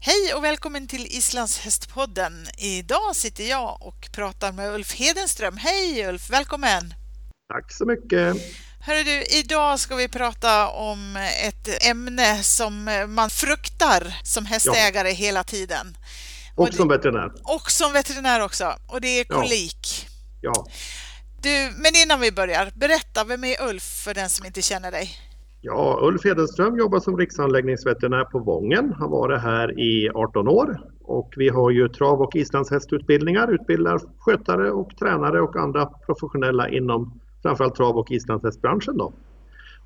Hej 0.00 0.34
och 0.34 0.44
välkommen 0.44 0.88
till 0.88 1.06
Islandshästpodden. 1.06 2.46
Idag 2.58 3.16
sitter 3.16 3.44
jag 3.44 3.78
och 3.80 4.08
pratar 4.12 4.52
med 4.52 4.74
Ulf 4.74 4.92
Hedenström. 4.94 5.56
Hej 5.56 6.06
Ulf, 6.08 6.30
välkommen! 6.30 6.94
Tack 7.52 7.72
så 7.72 7.86
mycket! 7.86 8.36
Hörru 8.80 9.02
du, 9.02 9.22
idag 9.22 9.80
ska 9.80 9.96
vi 9.96 10.08
prata 10.08 10.68
om 10.68 11.16
ett 11.42 11.84
ämne 11.86 12.42
som 12.42 12.84
man 13.08 13.30
fruktar 13.30 14.14
som 14.24 14.46
hästägare 14.46 15.08
ja. 15.08 15.14
hela 15.14 15.44
tiden. 15.44 15.96
Och, 16.54 16.64
och 16.64 16.70
det, 16.70 16.76
som 16.76 16.88
veterinär. 16.88 17.32
Och 17.44 17.70
som 17.70 17.92
veterinär 17.92 18.40
också. 18.40 18.78
Och 18.88 19.00
det 19.00 19.20
är 19.20 19.24
kolik. 19.24 20.08
Ja. 20.40 20.52
ja. 20.54 20.66
Du, 21.42 21.72
men 21.76 21.96
innan 21.96 22.20
vi 22.20 22.32
börjar, 22.32 22.72
berätta, 22.74 23.24
vem 23.24 23.44
är 23.44 23.62
Ulf 23.62 24.02
för 24.04 24.14
den 24.14 24.30
som 24.30 24.46
inte 24.46 24.62
känner 24.62 24.90
dig? 24.90 25.25
Ja, 25.68 25.98
Ulf 26.02 26.24
Hedenström 26.24 26.78
jobbar 26.78 27.00
som 27.00 27.18
riksanläggningsveterinär 27.18 28.24
på 28.24 28.38
Vången, 28.38 28.92
har 28.92 29.08
varit 29.08 29.40
här 29.40 29.80
i 29.80 30.10
18 30.14 30.48
år 30.48 30.80
och 31.04 31.34
vi 31.36 31.48
har 31.48 31.70
ju 31.70 31.88
trav 31.88 32.22
och 32.22 32.36
islandshästutbildningar, 32.36 33.54
utbildar 33.54 34.00
skötare 34.18 34.70
och 34.70 34.96
tränare 34.98 35.40
och 35.40 35.56
andra 35.56 35.86
professionella 35.86 36.68
inom 36.68 37.20
framförallt 37.42 37.74
trav 37.74 37.96
och 37.96 38.10
islandshästbranschen 38.10 38.96
då. 38.98 39.12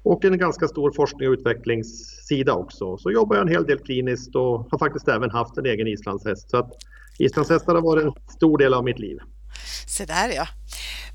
Och 0.03 0.25
en 0.25 0.39
ganska 0.39 0.69
stor 0.69 0.93
forskning 0.97 1.29
och 1.29 1.33
utvecklingssida 1.33 2.53
också. 2.53 2.97
Så 2.99 3.11
jobbar 3.11 3.37
jag 3.37 3.43
en 3.43 3.53
hel 3.53 3.65
del 3.65 3.79
kliniskt 3.79 4.37
och 4.37 4.69
har 4.71 4.79
faktiskt 4.79 5.09
även 5.09 5.31
haft 5.31 5.59
en 5.59 5.67
egen 5.67 5.87
islandshäst. 5.87 6.51
Så 6.51 6.57
att 6.57 6.71
islandshästar 7.19 7.75
har 7.75 7.83
varit 7.83 8.05
en 8.05 8.13
stor 8.37 8.59
del 8.59 8.75
av 8.75 8.85
mitt 8.85 8.99
liv. 8.99 9.19
Se 9.87 10.05
där 10.05 10.29
ja. 10.37 10.47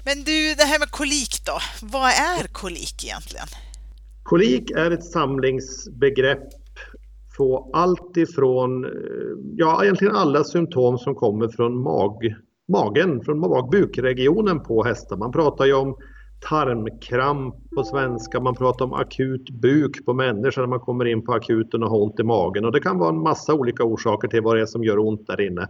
Men 0.05 0.23
du, 0.23 0.55
det 0.58 0.63
här 0.63 0.80
med 0.80 0.91
kolik 0.91 1.45
då. 1.45 1.58
Vad 1.81 2.09
är 2.09 2.47
kolik 2.47 3.05
egentligen? 3.05 3.47
Kolik 4.25 4.71
är 4.71 4.91
ett 4.91 5.03
samlingsbegrepp 5.03 6.47
på 7.37 7.69
allt 7.73 8.17
ifrån, 8.17 8.85
eh, 8.85 8.91
ja 9.55 9.83
egentligen 9.83 10.15
alla 10.15 10.43
symptom 10.43 10.97
som 10.97 11.15
kommer 11.15 11.47
från 11.47 11.77
mag, 11.77 12.35
magen, 12.67 13.21
från 13.21 13.39
magbukregionen 13.39 14.63
på 14.63 14.83
hästar. 14.83 15.17
Man 15.17 15.31
pratar 15.31 15.65
ju 15.65 15.73
om 15.73 15.95
tarmkramp 16.49 17.55
på 17.75 17.83
svenska, 17.83 18.39
man 18.39 18.55
pratar 18.55 18.85
om 18.85 18.93
akut 18.93 19.49
buk 19.49 20.05
på 20.05 20.13
människor 20.13 20.61
när 20.61 20.69
man 20.69 20.79
kommer 20.79 21.05
in 21.05 21.25
på 21.25 21.33
akuten 21.33 21.83
och 21.83 21.89
har 21.89 22.03
ont 22.03 22.19
i 22.19 22.23
magen 22.23 22.65
och 22.65 22.71
det 22.71 22.79
kan 22.79 22.99
vara 22.99 23.09
en 23.09 23.21
massa 23.21 23.53
olika 23.53 23.83
orsaker 23.83 24.27
till 24.27 24.41
vad 24.41 24.55
det 24.55 24.61
är 24.61 24.65
som 24.65 24.83
gör 24.83 24.99
ont 24.99 25.27
där 25.27 25.41
inne. 25.41 25.67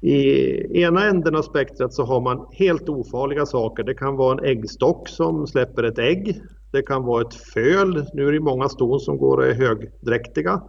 I 0.00 0.82
ena 0.82 1.08
änden 1.08 1.36
av 1.36 1.42
spektrat 1.42 1.92
så 1.92 2.04
har 2.04 2.20
man 2.20 2.46
helt 2.52 2.88
ofarliga 2.88 3.46
saker. 3.46 3.84
Det 3.84 3.94
kan 3.94 4.16
vara 4.16 4.38
en 4.38 4.44
äggstock 4.44 5.08
som 5.08 5.46
släpper 5.46 5.82
ett 5.82 5.98
ägg. 5.98 6.40
Det 6.72 6.82
kan 6.82 7.04
vara 7.04 7.22
ett 7.22 7.34
föl. 7.34 8.06
Nu 8.14 8.28
är 8.28 8.32
det 8.32 8.40
många 8.40 8.68
ston 8.68 9.00
som 9.00 9.18
går 9.18 9.36
och 9.36 9.46
är 9.46 9.54
högdräktiga. 9.54 10.62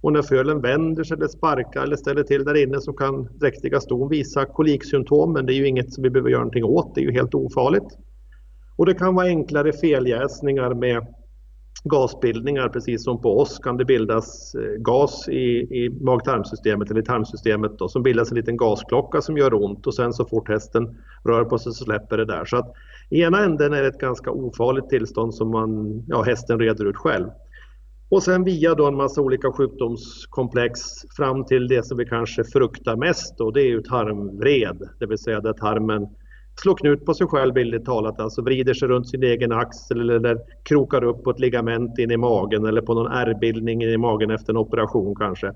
Och 0.00 0.12
när 0.12 0.22
fölen 0.22 0.60
vänder 0.60 1.04
sig 1.04 1.16
eller 1.16 1.28
sparkar 1.28 1.82
eller 1.82 1.96
ställer 1.96 2.22
till 2.22 2.44
där 2.44 2.62
inne 2.62 2.80
så 2.80 2.92
kan 2.92 3.28
dräktiga 3.40 3.80
ston 3.80 4.08
visa 4.08 4.44
koliksymptom 4.44 5.32
men 5.32 5.46
det 5.46 5.52
är 5.52 5.56
ju 5.56 5.68
inget 5.68 5.92
som 5.92 6.02
vi 6.02 6.10
behöver 6.10 6.30
göra 6.30 6.40
någonting 6.40 6.64
åt. 6.64 6.94
Det 6.94 7.00
är 7.00 7.04
ju 7.04 7.12
helt 7.12 7.34
ofarligt. 7.34 7.98
Och 8.76 8.86
det 8.86 8.94
kan 8.94 9.14
vara 9.14 9.26
enklare 9.26 9.72
feljäsningar 9.72 10.74
med 10.74 11.06
gasbildningar, 11.88 12.68
precis 12.68 13.04
som 13.04 13.20
på 13.20 13.40
oss 13.40 13.58
kan 13.58 13.76
det 13.76 13.84
bildas 13.84 14.54
eh, 14.54 14.60
gas 14.78 15.28
i, 15.28 15.50
i 15.60 15.90
mag-tarmsystemet 16.00 16.90
eller 16.90 17.00
i 17.00 17.04
tarmsystemet 17.04 17.78
då, 17.78 17.88
som 17.88 18.02
bildas 18.02 18.30
en 18.30 18.36
liten 18.36 18.56
gasklocka 18.56 19.20
som 19.20 19.38
gör 19.38 19.54
ont 19.54 19.86
och 19.86 19.94
sen 19.94 20.12
så 20.12 20.24
fort 20.24 20.48
hästen 20.48 20.98
rör 21.24 21.44
på 21.44 21.58
sig 21.58 21.72
så 21.72 21.84
släpper 21.84 22.16
det 22.16 22.24
där. 22.24 22.44
Så 22.44 22.56
att 22.56 22.72
i 23.10 23.22
ena 23.22 23.44
änden 23.44 23.72
är 23.72 23.82
det 23.82 23.88
ett 23.88 24.00
ganska 24.00 24.30
ofarligt 24.30 24.88
tillstånd 24.88 25.34
som 25.34 25.50
man, 25.50 26.02
ja, 26.08 26.22
hästen 26.22 26.58
reder 26.60 26.84
ut 26.84 26.96
själv. 26.96 27.26
Och 28.08 28.22
sen 28.22 28.44
via 28.44 28.74
då 28.74 28.86
en 28.86 28.96
massa 28.96 29.20
olika 29.20 29.52
sjukdomskomplex 29.52 30.80
fram 31.16 31.44
till 31.44 31.68
det 31.68 31.86
som 31.86 31.98
vi 31.98 32.06
kanske 32.06 32.44
fruktar 32.44 32.96
mest 32.96 33.40
och 33.40 33.52
det 33.52 33.62
är 33.62 33.68
ju 33.68 33.82
tarmvred, 33.82 34.88
det 34.98 35.06
vill 35.06 35.18
säga 35.18 35.40
där 35.40 35.52
tarmen 35.52 36.06
slår 36.60 36.74
knut 36.74 37.06
på 37.06 37.14
sig 37.14 37.26
själv 37.26 37.54
bildligt 37.54 37.84
talat, 37.84 38.20
alltså 38.20 38.42
vrider 38.42 38.74
sig 38.74 38.88
runt 38.88 39.08
sin 39.08 39.22
egen 39.22 39.52
axel 39.52 40.10
eller, 40.10 40.38
krokar 40.62 41.04
upp 41.04 41.24
på 41.24 41.30
ett 41.30 41.40
ligament 41.40 41.98
in 41.98 42.10
i 42.10 42.16
magen 42.16 42.66
eller 42.66 42.80
på 42.80 42.94
någon 42.94 43.12
ärrbildning 43.12 43.82
i 43.82 43.96
magen 43.96 44.30
efter 44.30 44.52
en 44.52 44.56
operation 44.56 45.14
kanske. 45.14 45.52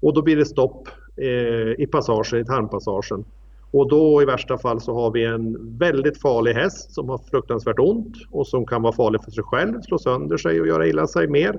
Och 0.00 0.14
då 0.14 0.22
blir 0.22 0.36
det 0.36 0.46
stopp 0.46 0.88
eh, 1.16 1.82
i 1.82 1.86
passagen, 1.92 2.40
i 2.40 2.44
tarmpassagen. 2.44 3.24
Och 3.72 3.88
då 3.88 4.22
i 4.22 4.24
värsta 4.24 4.58
fall 4.58 4.80
så 4.80 4.94
har 4.94 5.10
vi 5.10 5.24
en 5.24 5.78
väldigt 5.78 6.20
farlig 6.20 6.54
häst 6.54 6.94
som 6.94 7.08
har 7.08 7.18
fruktansvärt 7.18 7.78
ont 7.78 8.16
och 8.30 8.46
som 8.46 8.66
kan 8.66 8.82
vara 8.82 8.92
farlig 8.92 9.24
för 9.24 9.30
sig 9.30 9.44
själv, 9.44 9.80
slå 9.80 9.98
sönder 9.98 10.36
sig 10.36 10.60
och 10.60 10.66
göra 10.66 10.86
illa 10.86 11.06
sig 11.06 11.28
mer. 11.28 11.58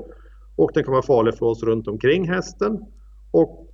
Och 0.55 0.71
den 0.73 0.83
kan 0.83 0.91
vara 0.91 1.03
farlig 1.03 1.35
för 1.37 1.45
oss 1.45 1.63
runt 1.63 1.87
omkring 1.87 2.29
hästen. 2.29 2.85
Och 3.31 3.70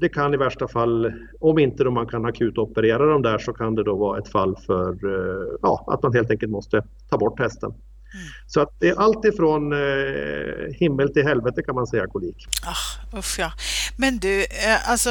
det 0.00 0.08
kan 0.08 0.34
i 0.34 0.36
värsta 0.36 0.68
fall, 0.68 1.12
om 1.40 1.58
inte 1.58 1.84
man 1.84 2.06
kan 2.06 2.24
akutoperera 2.24 3.06
dem 3.06 3.22
där, 3.22 3.38
så 3.38 3.52
kan 3.52 3.74
det 3.74 3.84
då 3.84 3.96
vara 3.96 4.18
ett 4.18 4.28
fall 4.28 4.56
för 4.66 4.90
eh, 4.90 5.58
ja, 5.62 5.84
att 5.86 6.02
man 6.02 6.14
helt 6.14 6.30
enkelt 6.30 6.52
måste 6.52 6.82
ta 7.10 7.18
bort 7.18 7.40
hästen. 7.40 7.70
Mm. 7.70 8.24
Så 8.46 8.60
att 8.60 8.68
det 8.78 8.88
är 8.88 9.00
allt 9.00 9.24
ifrån 9.24 9.72
eh, 9.72 10.74
himmel 10.74 11.12
till 11.12 11.22
helvete 11.22 11.62
kan 11.62 11.74
man 11.74 11.86
säga 11.86 12.06
kolik. 12.06 12.36
Ah, 12.66 13.18
usch 13.18 13.38
ja. 13.38 13.52
Men 13.96 14.18
du, 14.18 14.44
alltså 14.86 15.10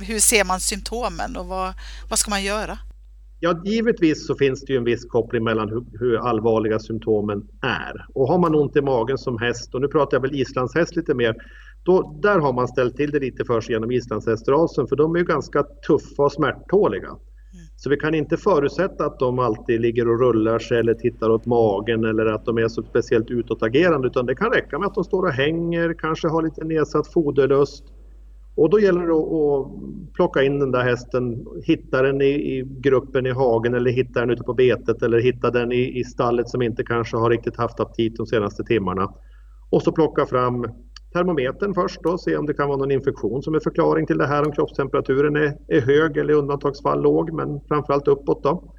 hur 0.00 0.18
ser 0.18 0.44
man 0.44 0.60
symptomen 0.60 1.36
och 1.36 1.46
vad, 1.46 1.74
vad 2.10 2.18
ska 2.18 2.30
man 2.30 2.44
göra? 2.44 2.78
Ja, 3.40 3.62
givetvis 3.64 4.26
så 4.26 4.34
finns 4.34 4.64
det 4.64 4.72
ju 4.72 4.76
en 4.76 4.84
viss 4.84 5.04
koppling 5.04 5.44
mellan 5.44 5.68
hur, 5.68 5.84
hur, 5.98 6.28
allvarliga 6.28 6.78
symptomen 6.78 7.42
är. 7.62 8.06
Och 8.14 8.28
har 8.28 8.38
man 8.38 8.54
ont 8.54 8.76
i 8.76 8.80
magen 8.80 9.18
som 9.18 9.38
häst, 9.38 9.74
och 9.74 9.80
nu 9.80 9.88
pratar 9.88 10.16
jag 10.16 10.22
väl 10.22 10.40
islandshäst 10.40 10.96
lite 10.96 11.14
mer, 11.14 11.34
då, 11.86 12.18
där 12.22 12.38
har 12.38 12.52
man 12.52 12.68
ställt 12.68 12.96
till 12.96 13.10
det 13.10 13.20
lite 13.20 13.44
för 13.44 13.60
sig 13.60 13.74
genom 13.74 13.90
islandshästrasen 13.90 14.86
för 14.86 14.96
de 14.96 15.14
är 15.14 15.18
ju 15.18 15.24
ganska 15.24 15.62
tuffa 15.62 16.22
och 16.22 16.32
smärttåliga. 16.32 17.08
Mm. 17.08 17.18
Så 17.76 17.90
vi 17.90 17.96
kan 17.96 18.14
inte 18.14 18.36
förutsätta 18.36 19.06
att 19.06 19.18
de 19.18 19.38
alltid 19.38 19.80
ligger 19.80 20.08
och 20.08 20.20
rullar 20.20 20.58
sig 20.58 20.78
eller 20.78 20.94
tittar 20.94 21.30
åt 21.30 21.46
magen 21.46 22.04
eller 22.04 22.26
att 22.26 22.44
de 22.44 22.58
är 22.58 22.68
så 22.68 22.82
speciellt 22.82 23.30
utåtagerande 23.30 24.08
utan 24.08 24.26
det 24.26 24.34
kan 24.34 24.50
räcka 24.50 24.78
med 24.78 24.86
att 24.86 24.94
de 24.94 25.04
står 25.04 25.22
och 25.22 25.32
hänger, 25.32 25.94
kanske 25.98 26.28
har 26.28 26.42
lite 26.42 26.64
nedsatt 26.64 27.12
foderlust. 27.12 27.84
Och 28.56 28.70
då 28.70 28.80
gäller 28.80 29.06
det 29.06 29.14
att 29.14 29.66
plocka 30.14 30.42
in 30.42 30.58
den 30.58 30.70
där 30.70 30.82
hästen, 30.82 31.46
hitta 31.64 32.02
den 32.02 32.20
i, 32.20 32.24
i 32.24 32.64
gruppen 32.80 33.26
i 33.26 33.30
hagen 33.30 33.74
eller 33.74 33.90
hitta 33.90 34.20
den 34.20 34.30
ute 34.30 34.42
på 34.42 34.54
betet 34.54 35.02
eller 35.02 35.20
hitta 35.20 35.50
den 35.50 35.72
i, 35.72 36.00
i 36.00 36.04
stallet 36.04 36.48
som 36.48 36.62
inte 36.62 36.84
kanske 36.84 37.16
har 37.16 37.30
riktigt 37.30 37.56
haft 37.56 37.80
aptit 37.80 38.16
de 38.16 38.26
senaste 38.26 38.64
timmarna. 38.64 39.12
Och 39.70 39.82
så 39.82 39.92
plocka 39.92 40.26
fram 40.26 40.66
termometern 41.16 41.74
först 41.74 42.06
och 42.06 42.20
se 42.20 42.36
om 42.36 42.46
det 42.46 42.54
kan 42.54 42.68
vara 42.68 42.78
någon 42.78 42.90
infektion 42.90 43.42
som 43.42 43.54
är 43.54 43.60
förklaring 43.60 44.06
till 44.06 44.18
det 44.18 44.26
här 44.26 44.46
om 44.46 44.52
kroppstemperaturen 44.52 45.36
är, 45.36 45.56
är 45.68 45.80
hög 45.80 46.16
eller 46.16 46.34
i 46.34 46.36
undantagsfall 46.36 47.02
låg 47.02 47.32
men 47.32 47.60
framförallt 47.68 48.08
uppåt. 48.08 48.42
Då. 48.42 48.72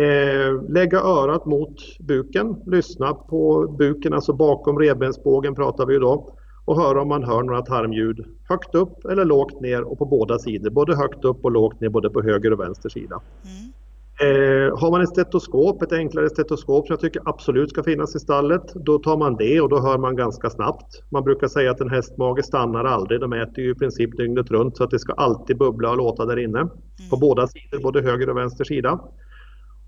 Eh, 0.00 0.62
lägga 0.68 1.00
örat 1.00 1.46
mot 1.46 1.76
buken, 2.00 2.56
lyssna 2.66 3.14
på 3.14 3.74
buken, 3.78 4.12
alltså 4.14 4.32
bakom 4.32 4.78
revbensbågen 4.78 5.54
pratar 5.54 5.86
vi 5.86 5.94
ju 5.94 6.00
då 6.00 6.34
och 6.64 6.82
höra 6.82 7.02
om 7.02 7.08
man 7.08 7.24
hör 7.24 7.42
några 7.42 7.62
tarmljud 7.62 8.24
högt 8.48 8.74
upp 8.74 9.04
eller 9.04 9.24
lågt 9.24 9.60
ner 9.60 9.82
och 9.82 9.98
på 9.98 10.04
båda 10.04 10.38
sidor, 10.38 10.70
både 10.70 10.96
högt 10.96 11.24
upp 11.24 11.44
och 11.44 11.52
lågt 11.52 11.80
ner 11.80 11.88
både 11.88 12.10
på 12.10 12.22
höger 12.22 12.52
och 12.52 12.60
vänster 12.60 12.88
sida. 12.88 13.20
Mm. 13.44 13.72
Eh, 14.20 14.78
har 14.78 14.90
man 14.90 15.00
ett 15.00 15.08
stetoskop, 15.08 15.82
ett 15.82 15.92
enklare 15.92 16.30
stetoskop 16.30 16.86
som 16.86 16.92
jag 16.92 17.00
tycker 17.00 17.22
absolut 17.24 17.70
ska 17.70 17.82
finnas 17.82 18.16
i 18.16 18.18
stallet, 18.18 18.62
då 18.74 18.98
tar 18.98 19.16
man 19.16 19.36
det 19.36 19.60
och 19.60 19.68
då 19.68 19.80
hör 19.80 19.98
man 19.98 20.16
ganska 20.16 20.50
snabbt. 20.50 21.02
Man 21.10 21.24
brukar 21.24 21.48
säga 21.48 21.70
att 21.70 21.80
en 21.80 21.90
hästmage 21.90 22.44
stannar 22.44 22.84
aldrig, 22.84 23.20
de 23.20 23.32
äter 23.32 23.64
ju 23.64 23.70
i 23.70 23.74
princip 23.74 24.16
dygnet 24.16 24.50
runt 24.50 24.76
så 24.76 24.84
att 24.84 24.90
det 24.90 24.98
ska 24.98 25.12
alltid 25.12 25.58
bubbla 25.58 25.90
och 25.90 25.96
låta 25.96 26.26
där 26.26 26.38
inne. 26.38 26.58
Mm. 26.58 26.70
På 27.10 27.16
båda 27.16 27.46
sidor, 27.46 27.82
både 27.82 28.02
höger 28.02 28.30
och 28.30 28.36
vänster 28.36 28.64
sida. 28.64 29.00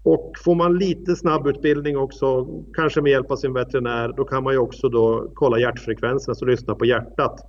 Och 0.02 0.32
får 0.44 0.54
man 0.54 0.78
lite 0.78 1.16
snabbutbildning 1.16 1.98
också, 1.98 2.46
kanske 2.74 3.02
med 3.02 3.12
hjälp 3.12 3.30
av 3.30 3.36
sin 3.36 3.52
veterinär, 3.52 4.12
då 4.16 4.24
kan 4.24 4.44
man 4.44 4.52
ju 4.52 4.58
också 4.58 4.88
då 4.88 5.30
kolla 5.34 5.58
hjärtfrekvensen, 5.58 6.30
alltså 6.30 6.44
lyssna 6.44 6.74
på 6.74 6.84
hjärtat. 6.84 7.40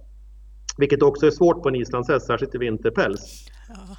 Vilket 0.77 1.01
också 1.01 1.25
är 1.25 1.31
svårt 1.31 1.63
på 1.63 1.69
en 1.69 1.75
islandshäst, 1.75 2.27
särskilt 2.27 2.55
i 2.55 2.57
vinterpäls. 2.57 3.45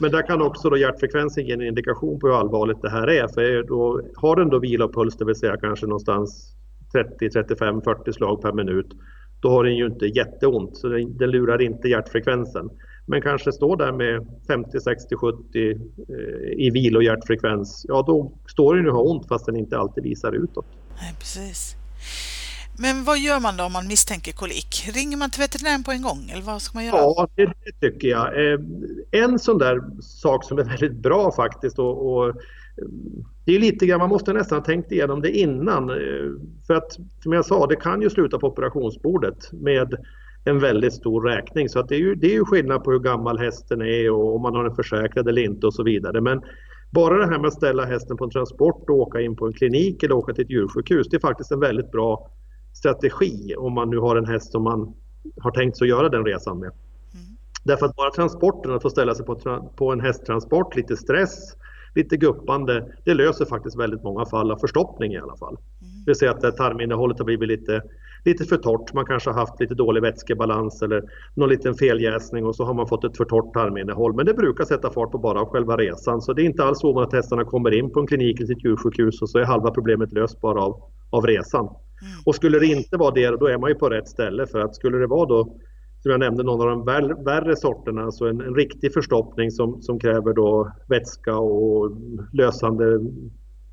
Men 0.01 0.11
där 0.11 0.27
kan 0.27 0.43
också 0.43 0.71
då 0.71 0.77
hjärtfrekvensen 0.77 1.47
ge 1.47 1.53
en 1.53 1.63
indikation 1.63 2.21
på 2.21 2.27
hur 2.27 2.41
allvarligt 2.41 2.83
det 2.83 2.91
här 2.91 3.11
är. 3.11 3.29
För 3.29 3.63
då, 3.63 4.01
har 4.17 4.37
den 4.37 4.49
då 4.49 4.59
vilopuls, 4.59 5.17
det 5.17 5.25
vill 5.25 5.35
säga 5.35 5.57
kanske 5.57 5.87
någonstans 5.87 6.57
30, 6.93 7.31
35, 7.31 7.83
40 7.83 8.13
slag 8.13 8.43
per 8.43 8.53
minut, 8.53 8.87
då 9.41 9.49
har 9.49 9.65
den 9.65 9.77
ju 9.77 9.87
inte 9.87 10.07
jätteont, 10.07 10.77
så 10.77 10.89
den, 10.89 11.17
den 11.17 11.31
lurar 11.31 11.63
inte 11.63 11.89
hjärtfrekvensen. 11.89 12.71
men 13.07 13.23
kanske 13.23 13.53
står 13.53 13.77
där 13.77 13.93
med 13.93 14.27
50, 14.47 14.81
60, 14.81 15.17
70 15.17 15.59
i 16.57 16.71
vilo 16.71 16.99
och 16.99 17.05
hjärtfrekvens, 17.05 17.85
ja 17.89 18.05
då 18.07 18.33
står 18.49 18.75
den 18.77 18.89
och 18.89 18.95
har 18.95 19.11
ont 19.11 19.29
fast 19.29 19.47
den 19.47 19.57
inte 19.57 19.79
alltid 19.79 20.05
visar 20.05 20.33
utåt. 20.33 20.67
Nej, 21.01 21.15
precis. 21.19 21.82
Men 22.83 23.05
vad 23.05 23.19
gör 23.19 23.41
man 23.41 23.57
då 23.57 23.65
om 23.65 23.73
man 23.73 23.87
misstänker 23.87 24.33
kolik? 24.33 24.71
Ringer 24.95 25.17
man 25.17 25.31
till 25.31 25.41
veterinären 25.41 25.85
på 25.85 25.91
en 25.91 26.03
gång 26.03 26.31
eller 26.33 26.43
vad 26.43 26.63
ska 26.63 26.79
man 26.79 26.85
göra? 26.85 26.97
Ja, 26.97 27.29
det, 27.37 27.45
det 27.45 27.91
tycker 27.91 28.09
jag. 28.09 28.53
Eh, 28.53 28.61
en 29.11 29.39
sån 29.39 29.59
där 29.59 29.81
sak 30.01 30.45
som 30.45 30.59
är 30.59 30.65
väldigt 30.65 30.97
bra 30.97 31.33
faktiskt 31.33 31.79
och, 31.79 32.13
och 32.13 32.29
eh, 32.29 32.35
det 33.45 33.57
är 33.57 33.61
lite 33.61 33.87
grann, 33.87 33.99
man 33.99 34.09
måste 34.09 34.33
nästan 34.33 34.59
ha 34.59 34.65
tänkt 34.65 34.93
igenom 34.93 35.21
det 35.21 35.31
innan. 35.31 35.91
Eh, 35.91 35.97
för 36.67 36.75
att 36.75 36.93
som 37.23 37.33
jag 37.33 37.45
sa, 37.45 37.67
det 37.67 37.77
kan 37.77 38.03
ju 38.03 38.11
sluta 38.11 38.39
på 38.39 38.47
operationsbordet 38.47 39.53
med 39.53 39.95
en 40.45 40.59
väldigt 40.59 40.95
stor 40.95 41.23
räkning. 41.23 41.69
Så 41.69 41.79
att 41.79 41.89
det, 41.89 41.95
är 41.95 42.01
ju, 42.01 42.15
det 42.15 42.27
är 42.27 42.35
ju 42.35 42.45
skillnad 42.45 42.85
på 42.85 42.91
hur 42.91 42.99
gammal 42.99 43.39
hästen 43.39 43.83
är 43.83 44.11
och 44.11 44.35
om 44.35 44.43
man 44.43 44.55
har 44.55 44.65
den 44.65 44.77
försäkrad 44.77 45.29
eller 45.29 45.43
inte 45.43 45.67
och 45.67 45.75
så 45.75 45.83
vidare. 45.83 46.21
Men 46.21 46.43
bara 46.91 47.19
det 47.19 47.27
här 47.27 47.39
med 47.39 47.47
att 47.49 47.55
ställa 47.55 47.85
hästen 47.85 48.17
på 48.17 48.25
en 48.25 48.31
transport 48.31 48.91
och 48.91 48.97
åka 48.97 49.21
in 49.21 49.37
på 49.37 49.47
en 49.47 49.53
klinik 49.53 50.03
eller 50.03 50.15
åka 50.15 50.33
till 50.35 50.45
ett 50.45 50.51
djursjukhus, 50.51 51.07
det 51.11 51.17
är 51.17 51.21
faktiskt 51.21 51.53
en 51.53 51.61
väldigt 51.61 51.91
bra 51.91 52.31
strategi 52.73 53.55
om 53.59 53.73
man 53.73 53.91
nu 53.91 53.99
har 53.99 54.17
en 54.17 54.27
häst 54.27 54.53
som 54.53 54.63
man 54.63 54.95
har 55.41 55.51
tänkt 55.51 55.77
sig 55.77 55.85
att 55.85 55.89
göra 55.89 56.09
den 56.09 56.25
resan 56.25 56.59
med. 56.59 56.69
Mm. 56.69 57.37
Därför 57.65 57.87
att 57.87 57.97
bara 57.97 58.11
transporten, 58.11 58.75
att 58.75 58.83
få 58.83 58.91
ställa 58.91 59.15
sig 59.15 59.27
på, 59.27 59.37
på 59.77 59.93
en 59.93 60.01
hästtransport, 60.01 60.77
lite 60.77 60.97
stress, 60.97 61.57
lite 61.95 62.17
guppande, 62.17 62.87
det 63.05 63.15
löser 63.15 63.45
faktiskt 63.45 63.79
väldigt 63.79 64.03
många 64.03 64.27
fall 64.27 64.51
av 64.51 64.57
förstoppning 64.57 65.13
i 65.13 65.19
alla 65.19 65.37
fall. 65.37 65.57
Mm. 65.81 66.05
Det 66.05 66.11
vill 66.11 66.19
säga 66.19 66.31
att 66.31 66.57
tarminnehållet 66.57 67.19
har 67.19 67.25
blivit 67.25 67.49
lite, 67.49 67.83
lite 68.25 68.45
för 68.45 68.57
torrt, 68.57 68.95
man 68.95 69.07
kanske 69.07 69.31
har 69.31 69.39
haft 69.39 69.61
lite 69.61 69.75
dålig 69.75 70.03
vätskebalans 70.03 70.83
eller 70.83 71.03
någon 71.35 71.49
liten 71.49 71.75
feljäsning 71.75 72.47
och 72.47 72.57
så 72.57 72.65
har 72.65 72.75
man 72.75 72.87
fått 72.87 73.05
ett 73.05 73.17
för 73.17 73.25
torrt 73.25 73.55
tarminnehåll. 73.55 74.15
Men 74.15 74.27
det 74.27 74.35
brukar 74.35 74.65
sätta 74.65 74.91
fart 74.91 75.11
på 75.11 75.19
bara 75.19 75.47
själva 75.47 75.77
resan 75.77 76.21
så 76.21 76.33
det 76.33 76.43
är 76.43 76.47
inte 76.47 76.65
alls 76.65 76.81
så 76.81 77.01
att 77.01 77.13
hästarna 77.13 77.45
kommer 77.45 77.75
in 77.75 77.91
på 77.91 78.01
en 78.01 78.07
klinik 78.07 78.41
eller 78.41 78.53
ett 78.53 78.65
djursjukhus 78.65 79.23
och 79.23 79.31
så 79.31 79.39
är 79.39 79.45
halva 79.45 79.71
problemet 79.71 80.13
löst 80.13 80.41
bara 80.41 80.61
av, 80.63 80.83
av 81.11 81.27
resan. 81.27 81.65
Mm. 81.65 81.77
Och 82.27 82.35
skulle 82.35 82.59
det 82.59 82.67
inte 82.67 82.97
vara 82.97 83.15
det, 83.15 83.31
då 83.31 83.47
är 83.47 83.59
man 83.59 83.71
ju 83.71 83.75
på 83.75 83.89
rätt 83.89 84.09
ställe 84.09 84.47
för 84.47 84.61
att 84.61 84.77
skulle 84.77 84.99
det 84.99 85.07
vara 85.07 85.27
då 85.27 85.57
som 86.03 86.11
jag 86.11 86.21
nämnde, 86.21 86.43
någon 86.43 86.61
av 86.61 86.69
de 86.69 86.85
värre 87.25 87.57
sorterna, 87.57 88.03
alltså 88.03 88.25
en, 88.25 88.41
en 88.41 88.55
riktig 88.55 88.93
förstoppning 88.93 89.51
som, 89.51 89.83
som 89.83 89.99
kräver 89.99 90.33
då 90.33 90.73
vätska 90.89 91.37
och 91.37 91.91
lösande 92.33 93.01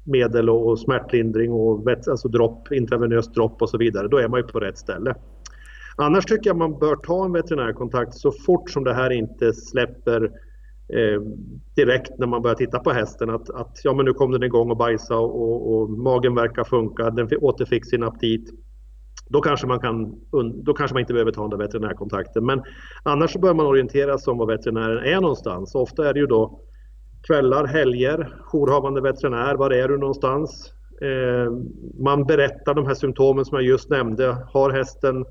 medel 0.10 0.50
och 0.50 0.80
smärtlindring 0.80 1.52
och 1.52 1.88
väts, 1.88 2.08
alltså 2.08 2.28
dropp, 2.28 2.72
intravenöst 2.72 3.34
dropp 3.34 3.62
och 3.62 3.70
så 3.70 3.78
vidare, 3.78 4.08
då 4.08 4.18
är 4.18 4.28
man 4.28 4.40
ju 4.40 4.48
på 4.48 4.60
rätt 4.60 4.78
ställe. 4.78 5.16
Annars 5.96 6.26
tycker 6.26 6.50
jag 6.50 6.58
man 6.58 6.80
bör 6.80 6.96
ta 6.96 7.26
en 7.26 7.32
veterinärkontakt 7.32 8.14
så 8.14 8.32
fort 8.32 8.70
som 8.70 8.84
det 8.84 8.94
här 8.94 9.10
inte 9.10 9.54
släpper 9.54 10.24
eh, 10.94 11.22
direkt 11.76 12.20
när 12.20 12.28
man 12.28 12.42
börjar 12.42 12.56
titta 12.56 12.80
på 12.80 12.92
hästen 12.92 13.30
att, 13.30 13.50
att 13.50 13.80
ja 13.84 13.94
men 13.94 14.06
nu 14.06 14.14
kom 14.14 14.32
den 14.32 14.44
igång 14.44 14.72
och 14.72 14.78
bajsa 14.78 15.18
och, 15.18 15.42
och, 15.42 15.74
och 15.74 15.90
magen 15.90 16.36
verkar 16.36 16.64
funka, 16.64 17.10
den 17.10 17.30
återfick 17.42 17.86
sin 17.86 18.04
aptit 18.04 18.50
då 19.30 19.42
kanske 19.42 19.68
man, 19.68 19.80
kan, 19.80 20.16
då 20.64 20.74
kanske 20.74 20.96
man 20.96 21.02
inte 21.02 21.14
behöver 21.14 21.32
ta 21.32 21.42
den 21.42 21.50
där 21.50 21.58
veterinärkontakten. 21.58 22.46
Men 22.46 22.64
annars 23.04 23.36
bör 23.36 23.54
man 23.54 23.66
orientera 23.66 24.18
sig 24.18 24.32
om 24.32 24.38
var 24.38 24.48
veterinären 24.48 25.06
är 25.06 25.22
någonstans. 25.22 25.76
Ofta 25.76 26.10
är 26.10 26.14
det 26.14 26.20
ju 26.20 26.26
då 26.26 26.62
kvällar, 27.28 27.66
helger, 27.66 28.36
jourhavande 28.54 29.02
veterinär, 29.02 29.56
var 29.56 29.72
är 29.72 29.88
du 29.88 29.98
någonstans? 29.98 30.74
Eh, 31.02 31.52
man 32.00 32.26
berättar 32.26 32.74
de 32.74 32.88
här 32.88 32.94
symptomen 32.94 33.46
som 33.46 33.56
jag 33.56 33.66
just 33.66 33.90
nämnde. 33.90 34.38
Har 34.50 34.70
hästen 34.70 35.26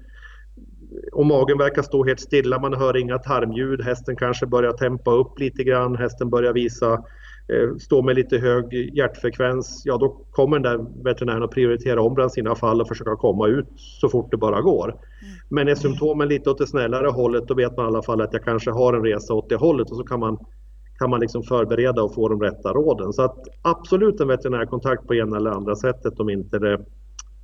och 1.12 1.26
magen 1.26 1.58
verkar 1.58 1.82
stå 1.82 2.04
helt 2.04 2.20
stilla, 2.20 2.58
man 2.58 2.74
hör 2.74 2.96
inga 2.96 3.18
tarmljud, 3.18 3.82
hästen 3.82 4.16
kanske 4.16 4.46
börjar 4.46 4.72
tempa 4.72 5.10
upp 5.10 5.38
lite 5.38 5.64
grann, 5.64 5.96
hästen 5.96 6.30
börjar 6.30 6.52
visa 6.52 7.04
Eh, 7.52 7.76
står 7.76 8.02
med 8.02 8.16
lite 8.16 8.38
hög 8.38 8.74
hjärtfrekvens, 8.96 9.82
ja 9.84 9.96
då 9.96 10.08
kommer 10.30 10.58
den 10.58 10.62
där 10.62 11.04
veterinären 11.04 11.42
att 11.42 11.50
prioritera 11.50 12.02
om 12.02 12.14
bland 12.14 12.32
sina 12.32 12.54
fall 12.54 12.80
och 12.80 12.88
försöka 12.88 13.16
komma 13.16 13.46
ut 13.46 13.66
så 13.76 14.08
fort 14.08 14.30
det 14.30 14.36
bara 14.36 14.60
går. 14.60 14.88
Mm. 14.88 15.00
Men 15.48 15.68
är 15.68 15.74
symptomen 15.74 16.28
lite 16.28 16.50
åt 16.50 16.58
det 16.58 16.66
snällare 16.66 17.06
hållet 17.06 17.48
då 17.48 17.54
vet 17.54 17.76
man 17.76 17.86
i 17.86 17.88
alla 17.88 18.02
fall 18.02 18.20
att 18.20 18.32
jag 18.32 18.44
kanske 18.44 18.70
har 18.70 18.94
en 18.94 19.04
resa 19.04 19.34
åt 19.34 19.48
det 19.48 19.56
hållet 19.56 19.90
och 19.90 19.96
så 19.96 20.02
kan 20.02 20.20
man, 20.20 20.38
kan 20.98 21.10
man 21.10 21.20
liksom 21.20 21.42
förbereda 21.42 22.02
och 22.02 22.14
få 22.14 22.28
de 22.28 22.40
rätta 22.40 22.72
råden. 22.72 23.12
Så 23.12 23.22
att 23.22 23.36
absolut 23.62 24.20
en 24.20 24.28
veterinärkontakt 24.28 25.06
på 25.06 25.14
ena 25.14 25.36
eller 25.36 25.50
andra 25.50 25.76
sättet 25.76 26.20
om 26.20 26.30
inte 26.30 26.58
det 26.58 26.74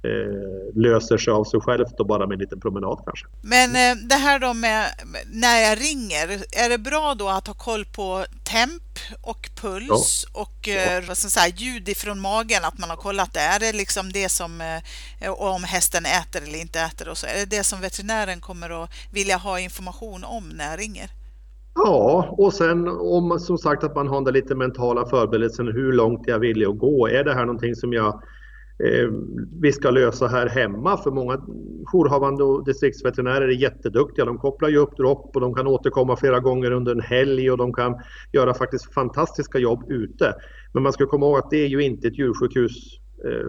eh, 0.05 0.75
löser 0.75 1.19
sig 1.19 1.33
av 1.33 1.45
sig 1.45 1.61
självt 1.61 2.01
och 2.01 2.07
bara 2.07 2.27
med 2.27 2.35
en 2.35 2.41
liten 2.41 2.61
promenad 2.61 2.99
kanske. 3.05 3.27
Men 3.43 3.71
eh, 3.71 4.07
det 4.09 4.15
här 4.15 4.39
då 4.39 4.55
med 4.55 4.87
när 5.33 5.61
jag 5.61 5.81
ringer, 5.81 6.29
är 6.65 6.69
det 6.69 6.79
bra 6.79 7.15
då 7.15 7.29
att 7.29 7.47
ha 7.47 7.55
koll 7.55 7.85
på 7.85 8.25
temp 8.45 8.83
och 9.23 9.51
puls 9.61 10.27
ja. 10.35 10.41
och 10.41 10.69
eh, 10.69 11.05
vad 11.09 11.19
ska 11.19 11.29
säga, 11.29 11.55
ljud 11.57 11.89
ifrån 11.89 12.21
magen, 12.21 12.65
att 12.65 12.79
man 12.79 12.91
har 12.91 12.97
kollat 12.97 13.35
det? 13.35 13.41
Är 13.41 13.61
det 13.61 13.73
liksom 13.73 14.13
det 14.13 14.29
som, 14.29 14.61
eh, 15.21 15.31
om 15.31 15.65
hästen 15.65 16.05
äter 16.07 16.43
eller 16.43 16.59
inte 16.61 16.81
äter 16.81 17.09
och 17.09 17.19
så? 17.19 17.27
Är 17.27 17.35
det 17.35 17.57
det 17.57 17.65
som 17.65 17.81
veterinären 17.81 18.41
kommer 18.41 18.83
att 18.83 18.91
vilja 19.13 19.37
ha 19.37 19.61
information 19.61 20.25
om 20.25 20.49
när 20.49 20.71
jag 20.71 20.79
ringer? 20.79 21.24
Ja, 21.75 22.35
och 22.39 22.53
sen 22.53 22.89
om 22.89 23.39
som 23.41 23.59
sagt 23.59 23.85
att 23.85 23.95
man 23.95 24.09
har 24.09 24.21
den 24.21 24.35
lite 24.35 24.55
mentala 24.55 25.07
förberedelsen, 25.07 25.67
hur 25.67 25.93
långt 25.93 26.23
jag 26.27 26.39
vill 26.39 26.69
att 26.69 26.79
gå. 26.79 27.09
Är 27.09 27.25
det 27.25 27.35
här 27.35 27.45
någonting 27.45 27.75
som 27.75 27.93
jag 27.93 28.23
Eh, 28.79 29.09
vi 29.61 29.73
ska 29.73 29.91
lösa 29.91 30.27
här 30.27 30.49
hemma. 30.49 30.97
För 30.97 31.11
många 31.11 31.41
jourhavande 31.85 32.45
och 32.45 32.65
distriktsveterinärer 32.65 33.49
är 33.49 33.63
jätteduktiga. 33.63 34.25
De 34.25 34.39
kopplar 34.39 34.69
ju 34.69 34.77
upp 34.77 34.97
dropp 34.97 35.31
och 35.35 35.41
de 35.41 35.55
kan 35.55 35.67
återkomma 35.67 36.17
flera 36.17 36.41
gånger 36.41 36.71
under 36.71 36.93
en 36.93 37.01
helg 37.01 37.51
och 37.51 37.59
de 37.59 37.73
kan 37.73 37.95
göra 38.33 38.55
faktiskt 38.55 38.95
fantastiska 38.95 39.59
jobb 39.59 39.91
ute. 39.91 40.35
Men 40.73 40.83
man 40.83 40.93
ska 40.93 41.07
komma 41.07 41.27
ihåg 41.27 41.39
att 41.39 41.51
det 41.51 41.65
är 41.65 41.67
ju 41.67 41.83
inte 41.83 42.09
ett 42.09 42.19
djursjukhus 42.19 42.73
eh, 43.25 43.47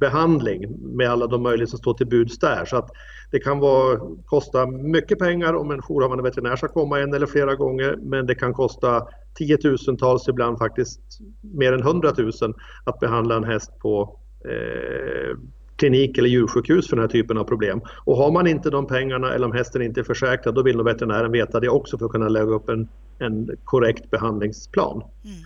behandling 0.00 0.96
med 0.96 1.10
alla 1.10 1.26
de 1.26 1.42
möjligheter 1.42 1.70
som 1.70 1.78
står 1.78 1.94
till 1.94 2.06
buds 2.06 2.38
där. 2.38 2.64
Så 2.64 2.76
att 2.76 2.90
det 3.30 3.38
kan 3.38 3.58
vara, 3.58 4.00
kosta 4.24 4.66
mycket 4.66 5.18
pengar 5.18 5.54
om 5.54 5.70
en 5.70 5.82
jourhavande 5.82 6.22
veterinär 6.22 6.56
ska 6.56 6.68
komma 6.68 7.00
en 7.00 7.14
eller 7.14 7.26
flera 7.26 7.54
gånger 7.54 7.96
men 8.02 8.26
det 8.26 8.34
kan 8.34 8.54
kosta 8.54 9.06
tiotusentals, 9.34 10.28
ibland 10.28 10.58
faktiskt 10.58 11.00
mer 11.40 11.72
än 11.72 11.82
hundratusen 11.82 12.54
att 12.84 13.00
behandla 13.00 13.36
en 13.36 13.44
häst 13.44 13.78
på 13.78 14.18
Eh, 14.46 15.36
klinik 15.76 16.18
eller 16.18 16.28
djursjukhus 16.28 16.88
för 16.88 16.96
den 16.96 17.02
här 17.02 17.08
typen 17.08 17.38
av 17.38 17.44
problem. 17.44 17.80
Och 18.04 18.16
har 18.16 18.32
man 18.32 18.46
inte 18.46 18.70
de 18.70 18.86
pengarna 18.86 19.34
eller 19.34 19.46
om 19.46 19.52
hästen 19.52 19.82
inte 19.82 20.00
är 20.00 20.04
försäkrad 20.04 20.54
då 20.54 20.62
vill 20.62 20.76
nog 20.76 20.86
veterinären 20.86 21.32
veta 21.32 21.60
det 21.60 21.68
också 21.68 21.98
för 21.98 22.06
att 22.06 22.12
kunna 22.12 22.28
lägga 22.28 22.46
upp 22.46 22.68
en, 22.68 22.88
en 23.18 23.50
korrekt 23.64 24.10
behandlingsplan. 24.10 24.96
Mm. 24.96 25.36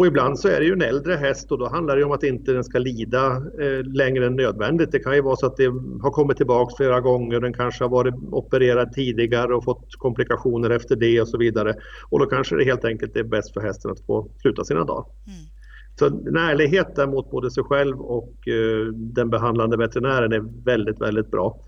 Och 0.00 0.06
ibland 0.06 0.38
så 0.38 0.48
är 0.48 0.60
det 0.60 0.66
ju 0.66 0.72
en 0.72 0.82
äldre 0.82 1.14
häst 1.14 1.52
och 1.52 1.58
då 1.58 1.68
handlar 1.68 1.96
det 1.96 2.04
om 2.04 2.12
att 2.12 2.22
inte 2.22 2.52
den 2.52 2.64
ska 2.64 2.78
lida 2.78 3.26
eh, 3.36 3.84
längre 3.84 4.26
än 4.26 4.36
nödvändigt. 4.36 4.92
Det 4.92 4.98
kan 4.98 5.14
ju 5.14 5.20
vara 5.20 5.36
så 5.36 5.46
att 5.46 5.56
det 5.56 5.66
har 6.02 6.10
kommit 6.10 6.36
tillbaks 6.36 6.76
flera 6.76 7.00
gånger, 7.00 7.40
den 7.40 7.52
kanske 7.52 7.84
har 7.84 7.88
varit 7.88 8.14
opererad 8.30 8.92
tidigare 8.92 9.54
och 9.54 9.64
fått 9.64 9.94
komplikationer 9.98 10.70
efter 10.70 10.96
det 10.96 11.20
och 11.20 11.28
så 11.28 11.38
vidare. 11.38 11.74
Och 12.10 12.18
då 12.18 12.26
kanske 12.26 12.56
det 12.56 12.64
helt 12.64 12.84
enkelt 12.84 13.16
är 13.16 13.22
bäst 13.22 13.52
för 13.54 13.60
hästen 13.60 13.90
att 13.90 14.06
få 14.06 14.30
sluta 14.42 14.64
sina 14.64 14.84
dagar. 14.84 15.04
Mm. 15.26 15.38
Så 15.98 16.30
närligheten 16.30 17.10
mot 17.10 17.30
både 17.30 17.50
sig 17.50 17.64
själv 17.64 18.00
och 18.00 18.48
eh, 18.48 18.86
den 18.92 19.30
behandlande 19.30 19.76
veterinären 19.76 20.32
är 20.32 20.64
väldigt, 20.64 21.00
väldigt 21.00 21.30
bra. 21.30 21.60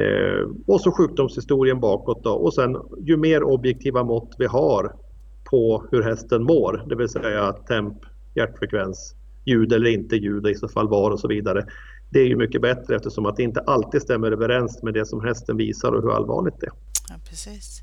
Eh, 0.00 0.48
och 0.66 0.80
så 0.80 0.92
sjukdomshistorien 0.92 1.80
bakåt 1.80 2.24
då. 2.24 2.30
Och 2.30 2.54
sen 2.54 2.76
ju 3.00 3.16
mer 3.16 3.42
objektiva 3.42 4.04
mått 4.04 4.34
vi 4.38 4.46
har 4.46 5.04
på 5.44 5.86
hur 5.90 6.02
hästen 6.02 6.42
mår, 6.42 6.84
det 6.88 6.96
vill 6.96 7.08
säga 7.08 7.52
temp, 7.52 7.98
hjärtfrekvens, 8.34 9.14
ljud 9.44 9.72
eller 9.72 9.90
inte 9.90 10.16
ljud, 10.16 10.46
i 10.46 10.54
så 10.54 10.68
fall 10.68 10.88
var 10.88 11.10
och 11.10 11.20
så 11.20 11.28
vidare. 11.28 11.66
Det 12.10 12.18
är 12.18 12.26
ju 12.26 12.36
mycket 12.36 12.62
bättre 12.62 12.96
eftersom 12.96 13.26
att 13.26 13.36
det 13.36 13.42
inte 13.42 13.60
alltid 13.60 14.02
stämmer 14.02 14.32
överens 14.32 14.82
med 14.82 14.94
det 14.94 15.06
som 15.06 15.24
hästen 15.24 15.56
visar 15.56 15.92
och 15.92 16.02
hur 16.02 16.16
allvarligt 16.16 16.60
det 16.60 16.66
är. 16.66 16.72
Ja, 17.08 17.14
precis. 17.28 17.80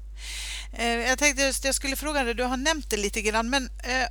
Eh, 0.74 1.10
jag 1.10 1.18
tänkte 1.18 1.44
just, 1.44 1.66
jag 1.66 1.76
skulle 1.76 1.96
fråga 1.96 2.24
dig, 2.24 2.34
du 2.34 2.44
har 2.44 2.58
nämnt 2.58 2.90
det 2.90 2.98
lite 2.98 3.22
grann, 3.22 3.50
men 3.50 3.64
eh, 3.64 4.08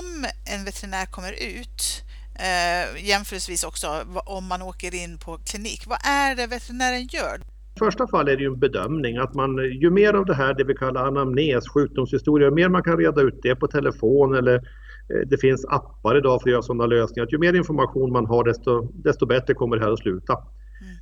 om 0.00 0.26
en 0.44 0.64
veterinär 0.64 1.06
kommer 1.06 1.32
ut 1.32 2.02
eh, 2.34 3.08
jämförelsevis 3.08 3.64
också 3.64 4.06
om 4.26 4.46
man 4.46 4.62
åker 4.62 4.94
in 4.94 5.18
på 5.18 5.38
klinik, 5.38 5.86
vad 5.86 5.98
är 6.04 6.34
det 6.34 6.46
veterinären 6.46 7.06
gör? 7.06 7.40
I 7.76 7.78
första 7.78 8.06
fall 8.06 8.28
är 8.28 8.36
det 8.36 8.42
ju 8.42 8.48
en 8.48 8.58
bedömning 8.58 9.16
att 9.16 9.34
man, 9.34 9.56
ju 9.56 9.90
mer 9.90 10.14
av 10.14 10.24
det 10.24 10.34
här 10.34 10.54
det 10.54 10.64
vi 10.64 10.74
kallar 10.74 11.06
anamnes, 11.06 11.68
sjukdomshistoria, 11.68 12.48
ju 12.48 12.54
mer 12.54 12.68
man 12.68 12.82
kan 12.82 12.98
reda 12.98 13.22
ut 13.22 13.38
det 13.42 13.56
på 13.56 13.66
telefon 13.66 14.34
eller 14.34 14.54
eh, 14.54 15.20
det 15.26 15.38
finns 15.38 15.64
appar 15.64 16.18
idag 16.18 16.42
för 16.42 16.48
att 16.48 16.52
göra 16.52 16.62
sådana 16.62 16.86
lösningar. 16.86 17.26
Att 17.26 17.32
ju 17.32 17.38
mer 17.38 17.54
information 17.54 18.12
man 18.12 18.26
har 18.26 18.44
desto, 18.44 18.82
desto 18.92 19.26
bättre 19.26 19.54
kommer 19.54 19.76
det 19.76 19.84
här 19.84 19.92
att 19.92 19.98
sluta. 19.98 20.32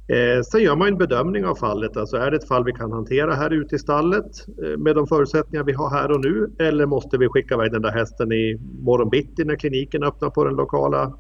Eh, 0.08 0.42
sen 0.42 0.62
gör 0.62 0.76
man 0.76 0.88
en 0.88 0.98
bedömning 0.98 1.44
av 1.44 1.54
fallet, 1.54 1.96
alltså 1.96 2.16
är 2.16 2.30
det 2.30 2.36
ett 2.36 2.48
fall 2.48 2.64
vi 2.64 2.72
kan 2.72 2.92
hantera 2.92 3.34
här 3.34 3.50
ute 3.50 3.74
i 3.74 3.78
stallet 3.78 4.48
eh, 4.64 4.78
med 4.78 4.94
de 4.96 5.06
förutsättningar 5.06 5.64
vi 5.64 5.72
har 5.72 5.90
här 5.90 6.10
och 6.10 6.20
nu 6.20 6.50
eller 6.58 6.86
måste 6.86 7.18
vi 7.18 7.28
skicka 7.28 7.54
iväg 7.54 7.72
den 7.72 7.82
där 7.82 7.92
hästen 7.92 8.32
i 8.32 8.58
morgon 8.80 9.10
bitti 9.10 9.44
när 9.44 9.56
kliniken 9.56 10.02
öppnar 10.02 10.30
på 10.30 10.44
den 10.44 10.54
lokala, 10.54 11.12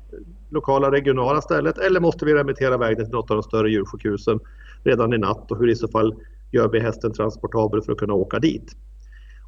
lokala 0.50 0.90
regionala 0.90 1.40
stället 1.40 1.78
eller 1.78 2.00
måste 2.00 2.24
vi 2.24 2.34
remittera 2.34 2.74
iväg 2.74 2.96
den 2.96 3.06
till 3.06 3.14
något 3.14 3.30
av 3.30 3.36
de 3.36 3.42
större 3.42 3.70
djursjukhusen 3.70 4.40
redan 4.84 5.12
i 5.12 5.18
natt 5.18 5.50
och 5.50 5.58
hur 5.58 5.70
i 5.70 5.76
så 5.76 5.88
fall 5.88 6.14
gör 6.52 6.68
vi 6.68 6.80
hästen 6.80 7.12
transportabel 7.12 7.82
för 7.82 7.92
att 7.92 7.98
kunna 7.98 8.14
åka 8.14 8.38
dit. 8.38 8.72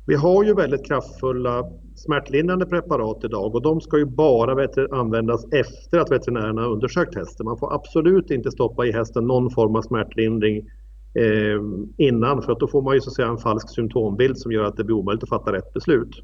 Vi 0.06 0.14
har 0.14 0.44
ju 0.44 0.54
väldigt 0.54 0.86
kraftfulla 0.86 1.64
smärtlindrande 1.94 2.66
preparat 2.66 3.24
idag 3.24 3.54
och 3.54 3.62
de 3.62 3.80
ska 3.80 3.98
ju 3.98 4.04
bara 4.04 4.68
användas 4.92 5.44
efter 5.52 5.98
att 5.98 6.10
veterinärerna 6.10 6.62
har 6.62 6.70
undersökt 6.70 7.14
hästen. 7.14 7.46
Man 7.46 7.58
får 7.58 7.74
absolut 7.74 8.30
inte 8.30 8.50
stoppa 8.50 8.86
i 8.86 8.92
hästen 8.92 9.26
någon 9.26 9.50
form 9.50 9.76
av 9.76 9.82
smärtlindring 9.82 10.56
eh, 11.14 11.60
innan 11.96 12.42
för 12.42 12.52
att 12.52 12.60
då 12.60 12.68
får 12.68 12.82
man 12.82 12.94
ju 12.94 13.00
så 13.00 13.10
att 13.10 13.14
säga 13.14 13.28
en 13.28 13.38
falsk 13.38 13.74
symptombild 13.74 14.38
som 14.38 14.52
gör 14.52 14.64
att 14.64 14.76
det 14.76 14.84
blir 14.84 14.96
omöjligt 14.96 15.22
att 15.22 15.28
fatta 15.28 15.52
rätt 15.52 15.72
beslut. 15.72 16.20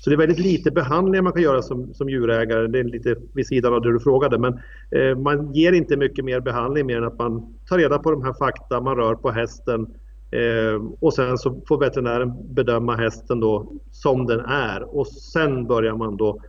Så 0.00 0.10
det 0.10 0.16
är 0.16 0.18
väldigt 0.18 0.38
lite 0.38 0.70
behandlingar 0.70 1.22
man 1.22 1.32
kan 1.32 1.42
göra 1.42 1.62
som, 1.62 1.94
som 1.94 2.08
djurägare. 2.08 2.66
Det 2.66 2.78
är 2.78 2.84
lite 2.84 3.16
vid 3.34 3.46
sidan 3.46 3.74
av 3.74 3.80
det 3.80 3.92
du 3.92 4.00
frågade. 4.00 4.38
Men 4.38 4.52
eh, 4.90 5.18
man 5.18 5.52
ger 5.52 5.72
inte 5.72 5.96
mycket 5.96 6.24
mer 6.24 6.40
behandling 6.40 6.86
mer 6.86 6.96
än 6.96 7.04
att 7.04 7.18
man 7.18 7.54
tar 7.68 7.78
reda 7.78 7.98
på 7.98 8.10
de 8.10 8.22
här 8.22 8.32
fakta, 8.32 8.80
man 8.80 8.96
rör 8.96 9.14
på 9.14 9.30
hästen 9.30 9.86
eh, 10.30 10.82
och 11.00 11.14
sen 11.14 11.38
så 11.38 11.62
får 11.68 11.80
veterinären 11.80 12.54
bedöma 12.54 12.96
hästen 12.96 13.40
då 13.40 13.72
som 13.90 14.26
den 14.26 14.40
är 14.40 14.96
och 14.96 15.06
sen 15.06 15.66
börjar 15.66 15.96
man 15.96 16.16
då 16.16 16.40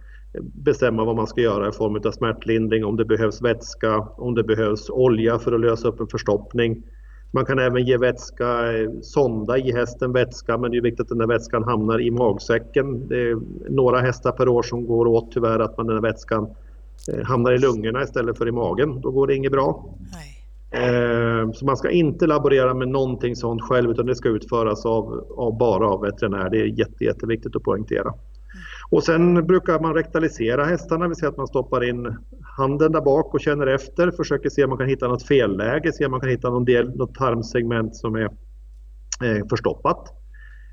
bestämma 0.42 1.06
vad 1.06 1.16
man 1.16 1.28
ska 1.28 1.42
göra 1.42 1.70
i 1.70 1.72
form 1.72 1.96
av 1.96 2.12
smärtlindring, 2.12 2.86
om 2.86 2.98
det 2.98 3.06
behövs 3.06 3.42
vätska, 3.42 4.00
om 4.00 4.36
det 4.36 4.44
behövs 4.44 4.90
olja 4.90 5.40
för 5.40 5.54
att 5.54 5.60
lösa 5.60 5.88
upp 5.88 6.00
en 6.00 6.08
förstoppning. 6.08 6.84
Man 7.36 7.46
kan 7.46 7.60
även 7.60 7.86
ge 7.86 7.98
vätska, 7.98 8.74
eh, 8.74 8.90
sonda 9.02 9.58
i 9.58 9.72
hästen 9.72 10.14
vätska 10.14 10.58
men 10.58 10.72
det 10.72 10.78
är 10.78 10.82
viktigt 10.82 11.02
att 11.02 11.10
den 11.10 11.18
där 11.18 11.28
vätskan 11.28 11.64
hamnar 11.64 12.02
i 12.02 12.12
magsäcken. 12.12 13.08
Det 13.08 13.30
är 13.30 13.38
några 13.70 14.00
hästar 14.00 14.32
per 14.32 14.48
år 14.48 14.64
som 14.64 14.86
går 14.86 15.08
åt 15.08 15.32
tyvärr 15.32 15.60
att 15.60 15.78
man 15.78 15.88
den 15.88 15.96
där 15.96 16.04
vätskan 16.04 16.48
eh, 17.12 17.26
hamnar 17.26 17.52
i 17.52 17.58
lungorna 17.58 18.04
istället 18.04 18.38
för 18.38 18.48
i 18.48 18.52
magen. 18.52 19.02
Då 19.02 19.12
går 19.12 19.28
det 19.28 19.36
inget 19.36 19.52
bra. 19.52 19.86
Eh, 20.72 21.52
så 21.52 21.66
man 21.66 21.78
ska 21.78 21.90
inte 21.90 22.28
laborera 22.28 22.74
med 22.74 22.88
någonting 22.88 23.36
sånt 23.36 23.62
själv 23.62 23.92
utan 23.92 24.06
det 24.06 24.16
ska 24.16 24.30
utföras 24.30 24.86
av, 24.86 25.26
av 25.38 25.58
bara 25.58 25.88
av 25.88 26.02
veterinär. 26.02 26.50
Det 26.50 26.58
är 26.58 26.66
jätte, 26.66 27.04
jätteviktigt 27.04 27.56
att 27.56 27.64
poängtera. 27.64 28.14
Och 28.90 29.04
sen 29.04 29.48
brukar 29.48 29.80
man 29.80 29.94
rektalisera 29.94 30.66
hästarna, 30.66 31.08
vill 31.08 31.18
säga 31.18 31.30
att 31.30 31.38
man 31.38 31.48
stoppar 31.48 31.84
in 31.84 32.18
handen 32.58 32.92
där 32.92 33.02
bak 33.02 33.34
och 33.34 33.42
känner 33.42 33.68
efter, 33.68 34.12
försöker 34.12 34.50
se 34.50 34.64
om 34.64 34.70
man 34.70 34.78
kan 34.78 34.88
hitta 34.88 35.08
något 35.08 35.24
felläge, 35.24 35.94
se 35.94 36.06
om 36.06 36.12
man 36.12 36.20
kan 36.20 36.30
hitta 36.30 36.50
någon 36.50 36.66
del, 36.66 36.96
något 36.96 37.16
tarmsegment 37.16 37.96
som 37.96 38.16
är 38.16 38.30
eh, 39.24 39.48
förstoppat. 39.50 40.14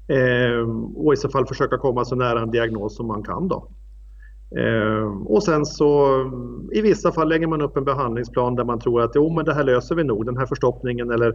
Eh, 0.08 0.68
och 0.96 1.12
i 1.12 1.16
så 1.16 1.28
fall 1.28 1.46
försöka 1.46 1.78
komma 1.78 2.04
så 2.04 2.14
nära 2.16 2.40
en 2.40 2.50
diagnos 2.50 2.96
som 2.96 3.06
man 3.06 3.22
kan 3.22 3.48
då. 3.48 3.68
Eh, 4.56 5.22
och 5.24 5.42
sen 5.42 5.66
så 5.66 6.08
i 6.72 6.80
vissa 6.80 7.12
fall 7.12 7.28
lägger 7.28 7.46
man 7.46 7.62
upp 7.62 7.76
en 7.76 7.84
behandlingsplan 7.84 8.54
där 8.54 8.64
man 8.64 8.80
tror 8.80 9.02
att 9.02 9.12
jo 9.14 9.30
men 9.30 9.44
det 9.44 9.54
här 9.54 9.64
löser 9.64 9.94
vi 9.94 10.04
nog, 10.04 10.26
den 10.26 10.36
här 10.36 10.46
förstoppningen 10.46 11.10
eller 11.10 11.34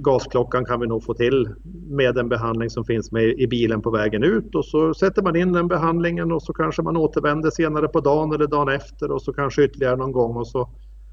gasklockan 0.00 0.64
kan 0.64 0.80
vi 0.80 0.86
nog 0.86 1.04
få 1.04 1.14
till 1.14 1.48
med 1.88 2.14
den 2.14 2.28
behandling 2.28 2.70
som 2.70 2.84
finns 2.84 3.12
med 3.12 3.24
i 3.24 3.46
bilen 3.46 3.82
på 3.82 3.90
vägen 3.90 4.22
ut 4.22 4.54
och 4.54 4.64
så 4.64 4.94
sätter 4.94 5.22
man 5.22 5.36
in 5.36 5.52
den 5.52 5.68
behandlingen 5.68 6.32
och 6.32 6.42
så 6.42 6.52
kanske 6.52 6.82
man 6.82 6.96
återvänder 6.96 7.50
senare 7.50 7.88
på 7.88 8.00
dagen 8.00 8.32
eller 8.32 8.46
dagen 8.46 8.68
efter 8.68 9.10
och 9.10 9.22
så 9.22 9.32
kanske 9.32 9.64
ytterligare 9.64 9.96
någon 9.96 10.12
gång 10.12 10.36
och 10.36 10.46
så, 10.46 10.68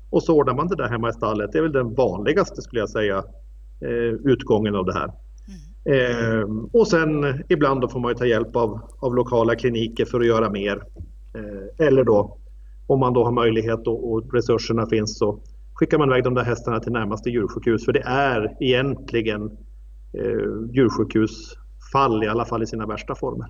och 0.10 0.24
så 0.24 0.36
ordnar 0.36 0.54
man 0.54 0.68
det 0.68 0.76
där 0.76 0.90
hemma 0.90 1.10
i 1.10 1.14
stallet. 1.14 1.52
Det 1.52 1.58
är 1.58 1.62
väl 1.62 1.72
den 1.72 1.96
vanligaste 1.96 2.62
skulle 2.62 2.80
jag 2.80 2.90
säga 2.90 3.18
eh, 3.82 4.32
utgången 4.32 4.76
av 4.76 4.86
det 4.86 4.94
här. 4.94 5.12
Mm. 5.48 6.42
Eh, 6.42 6.48
och 6.74 6.88
sen 6.88 7.44
ibland 7.50 7.92
får 7.92 8.00
man 8.00 8.16
ta 8.16 8.26
hjälp 8.26 8.56
av, 8.56 8.80
av 9.00 9.16
lokala 9.16 9.56
kliniker 9.56 10.06
för 10.06 10.20
att 10.20 10.28
göra 10.28 10.50
mer. 10.50 10.84
Eh, 11.36 11.88
eller 11.88 12.04
då 12.04 12.38
om 12.88 13.00
man 13.00 13.14
då 13.14 13.24
har 13.24 13.32
möjlighet 13.32 13.88
och, 13.88 14.12
och 14.12 14.34
resurserna 14.34 14.86
finns 14.86 15.18
så 15.18 15.40
skickar 15.80 15.98
man 15.98 16.10
iväg 16.10 16.24
de 16.24 16.34
där 16.34 16.44
hästarna 16.44 16.80
till 16.80 16.92
närmaste 16.92 17.30
djursjukhus 17.30 17.86
för 17.86 17.94
det 17.94 18.04
är 18.06 18.58
egentligen 18.60 19.42
eh, 20.14 20.74
djursjukhusfall 20.74 22.24
i 22.24 22.28
alla 22.28 22.46
fall 22.46 22.64
i 22.64 22.68
sina 22.68 22.86
värsta 22.86 23.16
former. 23.16 23.48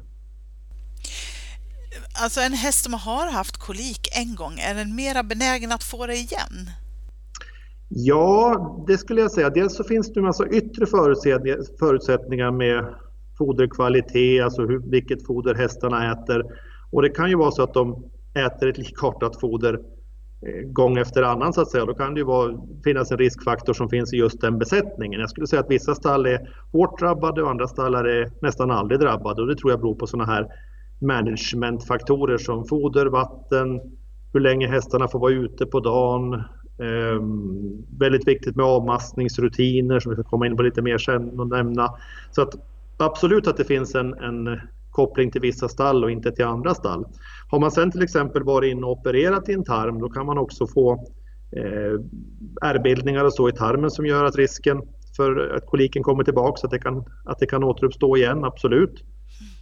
Alltså 2.23 2.41
en 2.41 2.53
häst 2.53 2.83
som 2.83 2.93
har 2.93 3.31
haft 3.31 3.57
kolik 3.57 4.07
en 4.21 4.35
gång, 4.35 4.53
är 4.69 4.75
den 4.75 4.95
mera 4.95 5.23
benägen 5.23 5.71
att 5.71 5.83
få 5.83 6.05
det 6.05 6.15
igen? 6.15 6.55
Ja, 7.89 8.83
det 8.87 8.97
skulle 8.97 9.21
jag 9.21 9.31
säga. 9.31 9.49
Dels 9.49 9.75
så 9.75 9.83
finns 9.83 10.13
det 10.13 10.19
en 10.19 10.25
massa 10.25 10.47
yttre 10.47 10.85
förutsättningar 11.79 12.51
med 12.51 12.95
foderkvalitet, 13.37 14.43
alltså 14.43 14.61
hur, 14.61 14.91
vilket 14.91 15.25
foder 15.25 15.55
hästarna 15.55 16.11
äter. 16.11 16.43
Och 16.91 17.01
det 17.01 17.09
kan 17.09 17.29
ju 17.29 17.35
vara 17.35 17.51
så 17.51 17.63
att 17.63 17.73
de 17.73 18.03
äter 18.35 18.69
ett 18.69 18.77
likartat 18.77 19.39
foder 19.39 19.79
Eh, 20.41 20.71
gång 20.71 20.97
efter 20.97 21.23
annan 21.23 21.53
så 21.53 21.61
att 21.61 21.71
säga. 21.71 21.85
Då 21.85 21.93
kan 21.93 22.13
det 22.13 22.19
ju 22.19 22.25
vara, 22.25 22.57
finnas 22.83 23.11
en 23.11 23.17
riskfaktor 23.17 23.73
som 23.73 23.89
finns 23.89 24.13
i 24.13 24.17
just 24.17 24.41
den 24.41 24.59
besättningen. 24.59 25.19
Jag 25.19 25.29
skulle 25.29 25.47
säga 25.47 25.59
att 25.59 25.71
vissa 25.71 25.95
stall 25.95 26.25
är 26.25 26.49
hårt 26.71 26.99
drabbade 26.99 27.41
och 27.41 27.49
andra 27.49 27.67
stallar 27.67 28.05
är 28.05 28.31
nästan 28.41 28.71
aldrig 28.71 28.99
drabbade 28.99 29.41
och 29.41 29.47
det 29.47 29.55
tror 29.55 29.71
jag 29.71 29.79
beror 29.79 29.95
på 29.95 30.07
sådana 30.07 30.31
här 30.31 30.47
managementfaktorer 31.01 32.37
som 32.37 32.65
foder, 32.65 33.05
vatten, 33.05 33.81
hur 34.33 34.39
länge 34.39 34.67
hästarna 34.67 35.07
får 35.07 35.19
vara 35.19 35.31
ute 35.31 35.65
på 35.65 35.79
dagen. 35.79 36.33
Eh, 36.79 37.21
väldigt 37.99 38.27
viktigt 38.27 38.55
med 38.55 38.65
avmaskningsrutiner 38.65 39.99
som 39.99 40.09
vi 40.09 40.15
ska 40.15 40.23
komma 40.23 40.47
in 40.47 40.57
på 40.57 40.63
lite 40.63 40.81
mer 40.81 40.97
sen 40.97 41.39
och 41.39 41.47
nämna. 41.47 41.89
Så 42.31 42.41
att 42.41 42.55
absolut 42.97 43.47
att 43.47 43.57
det 43.57 43.65
finns 43.65 43.95
en, 43.95 44.13
en 44.13 44.59
koppling 44.91 45.31
till 45.31 45.41
vissa 45.41 45.67
stall 45.67 46.03
och 46.03 46.11
inte 46.11 46.31
till 46.31 46.45
andra 46.45 46.75
stall. 46.75 47.05
Har 47.49 47.59
man 47.59 47.71
sen 47.71 47.91
till 47.91 48.03
exempel 48.03 48.43
varit 48.43 48.71
inne 48.71 48.85
och 48.85 48.91
opererat 48.91 49.49
i 49.49 49.53
en 49.53 49.63
tarm 49.63 49.99
då 49.99 50.09
kan 50.09 50.25
man 50.25 50.37
också 50.37 50.67
få 50.67 50.93
eh, 51.51 51.99
ärrbildningar 52.69 53.25
och 53.25 53.33
så 53.33 53.49
i 53.49 53.51
tarmen 53.51 53.91
som 53.91 54.05
gör 54.05 54.23
att 54.23 54.35
risken 54.35 54.81
för 55.15 55.55
att 55.55 55.65
koliken 55.65 56.03
kommer 56.03 56.23
tillbaka, 56.23 56.67
att 56.67 56.71
det 56.71 56.79
kan, 56.79 57.03
att 57.25 57.39
det 57.39 57.45
kan 57.45 57.63
återuppstå 57.63 58.17
igen, 58.17 58.43
absolut. 58.43 59.03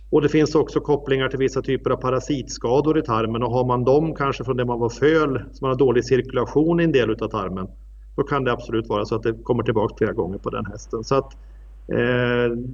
Och 0.09 0.21
det 0.21 0.29
finns 0.29 0.55
också 0.55 0.79
kopplingar 0.79 1.29
till 1.29 1.39
vissa 1.39 1.61
typer 1.61 1.89
av 1.89 1.97
parasitskador 1.97 2.99
i 2.99 3.01
tarmen 3.01 3.43
och 3.43 3.51
har 3.51 3.65
man 3.65 3.83
dem 3.83 4.15
kanske 4.15 4.43
från 4.43 4.57
det 4.57 4.65
man 4.65 4.79
var 4.79 4.89
föl, 4.89 5.43
så 5.51 5.65
man 5.65 5.71
har 5.71 5.77
dålig 5.77 6.05
cirkulation 6.05 6.79
i 6.79 6.83
en 6.83 6.91
del 6.91 7.09
av 7.09 7.27
tarmen, 7.27 7.67
då 8.15 8.23
kan 8.23 8.43
det 8.43 8.51
absolut 8.51 8.87
vara 8.87 9.05
så 9.05 9.15
att 9.15 9.23
det 9.23 9.33
kommer 9.43 9.63
tillbaka 9.63 9.95
flera 9.97 10.13
gånger 10.13 10.37
på 10.37 10.49
den 10.49 10.65
hästen. 10.65 11.03
Så 11.03 11.15
att 11.15 11.37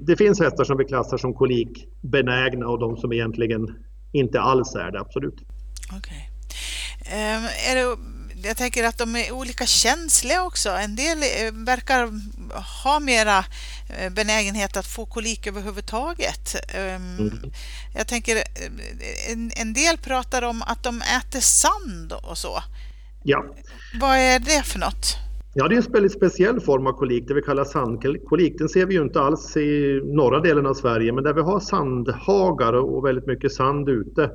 det 0.06 0.16
finns 0.16 0.40
hästar 0.40 0.64
som 0.64 0.78
vi 0.78 0.84
klassar 0.84 1.16
som 1.16 1.34
kolikbenägna 1.34 2.66
och 2.66 2.78
de 2.78 2.96
som 2.96 3.12
egentligen 3.12 3.76
inte 4.12 4.40
alls 4.40 4.74
är 4.74 4.92
det, 4.92 5.00
absolut. 5.00 5.34
Okej. 5.96 5.98
Okay. 5.98 6.34
Eh, 7.18 7.70
är 7.70 7.74
det, 7.74 7.96
jag 8.48 8.56
tänker 8.56 8.84
att 8.84 8.98
de 8.98 9.16
är 9.16 9.32
olika 9.32 9.66
känsliga 9.66 10.42
också. 10.42 10.70
En 10.70 10.96
del 10.96 11.18
eh, 11.18 11.52
verkar 11.52 12.10
ha 12.84 13.00
mera 13.00 13.44
benägenhet 14.10 14.76
att 14.76 14.86
få 14.86 15.06
kolik 15.06 15.46
överhuvudtaget. 15.46 16.56
Ehm, 16.74 17.18
mm. 17.18 17.52
Jag 17.94 18.06
tänker, 18.06 18.42
en, 19.32 19.50
en 19.56 19.72
del 19.72 19.98
pratar 19.98 20.42
om 20.42 20.62
att 20.62 20.82
de 20.82 21.02
äter 21.02 21.40
sand 21.40 22.12
och 22.12 22.38
så. 22.38 22.62
Ja. 23.22 23.44
Vad 24.00 24.18
är 24.18 24.38
det 24.38 24.62
för 24.62 24.78
något? 24.78 25.16
Ja, 25.56 25.68
det 25.68 25.74
är 25.74 25.86
en 25.86 25.92
väldigt 25.92 26.12
speciell 26.12 26.60
form 26.60 26.86
av 26.86 26.92
kolik, 26.92 27.28
det 27.28 27.34
vi 27.34 27.42
kallar 27.42 27.64
sandkolik. 27.64 28.58
Den 28.58 28.68
ser 28.68 28.86
vi 28.86 28.94
ju 28.94 29.02
inte 29.02 29.20
alls 29.20 29.56
i 29.56 30.00
norra 30.04 30.40
delen 30.40 30.66
av 30.66 30.74
Sverige, 30.74 31.12
men 31.12 31.24
där 31.24 31.34
vi 31.34 31.40
har 31.40 31.60
sandhagar 31.60 32.72
och 32.72 33.06
väldigt 33.06 33.26
mycket 33.26 33.52
sand 33.52 33.88
ute 33.88 34.30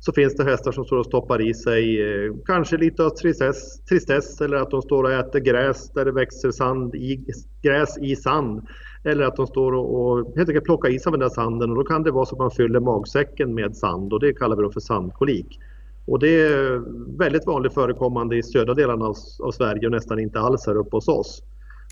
så 0.00 0.12
finns 0.12 0.34
det 0.34 0.44
hästar 0.44 0.72
som 0.72 0.84
står 0.84 0.96
och 0.96 1.06
stoppar 1.06 1.40
i 1.40 1.54
sig 1.54 2.02
eh, 2.02 2.32
kanske 2.46 2.76
lite 2.76 3.04
av 3.04 3.10
tristess, 3.10 3.84
tristess 3.84 4.40
eller 4.40 4.56
att 4.56 4.70
de 4.70 4.82
står 4.82 5.04
och 5.04 5.12
äter 5.12 5.40
gräs 5.40 5.92
där 5.92 6.04
det 6.04 6.12
växer 6.12 6.50
sand 6.50 6.94
i, 6.94 7.24
gräs 7.62 7.98
i 7.98 8.16
sand. 8.16 8.66
Eller 9.04 9.24
att 9.24 9.36
de 9.36 9.46
står 9.46 9.72
och, 9.72 10.00
och 10.00 10.36
helt 10.36 10.48
enkelt 10.48 10.64
plockar 10.64 10.88
i 10.88 10.98
sig 10.98 11.10
av 11.10 11.12
den 11.12 11.28
där 11.28 11.34
sanden 11.34 11.70
och 11.70 11.76
då 11.76 11.84
kan 11.84 12.02
det 12.02 12.10
vara 12.10 12.24
så 12.24 12.34
att 12.34 12.38
man 12.38 12.50
fyller 12.50 12.80
magsäcken 12.80 13.54
med 13.54 13.76
sand 13.76 14.12
och 14.12 14.20
det 14.20 14.32
kallar 14.32 14.56
vi 14.56 14.62
då 14.62 14.70
för 14.70 14.80
sandkolik. 14.80 15.58
Och 16.06 16.18
det 16.18 16.28
är 16.28 16.82
väldigt 17.18 17.46
vanligt 17.46 17.74
förekommande 17.74 18.36
i 18.36 18.42
södra 18.42 18.74
delarna 18.74 19.04
av, 19.04 19.16
av, 19.42 19.52
Sverige 19.52 19.86
och 19.86 19.92
nästan 19.92 20.18
inte 20.18 20.40
alls 20.40 20.66
här 20.66 20.76
uppe 20.76 20.96
hos 20.96 21.08
oss. 21.08 21.42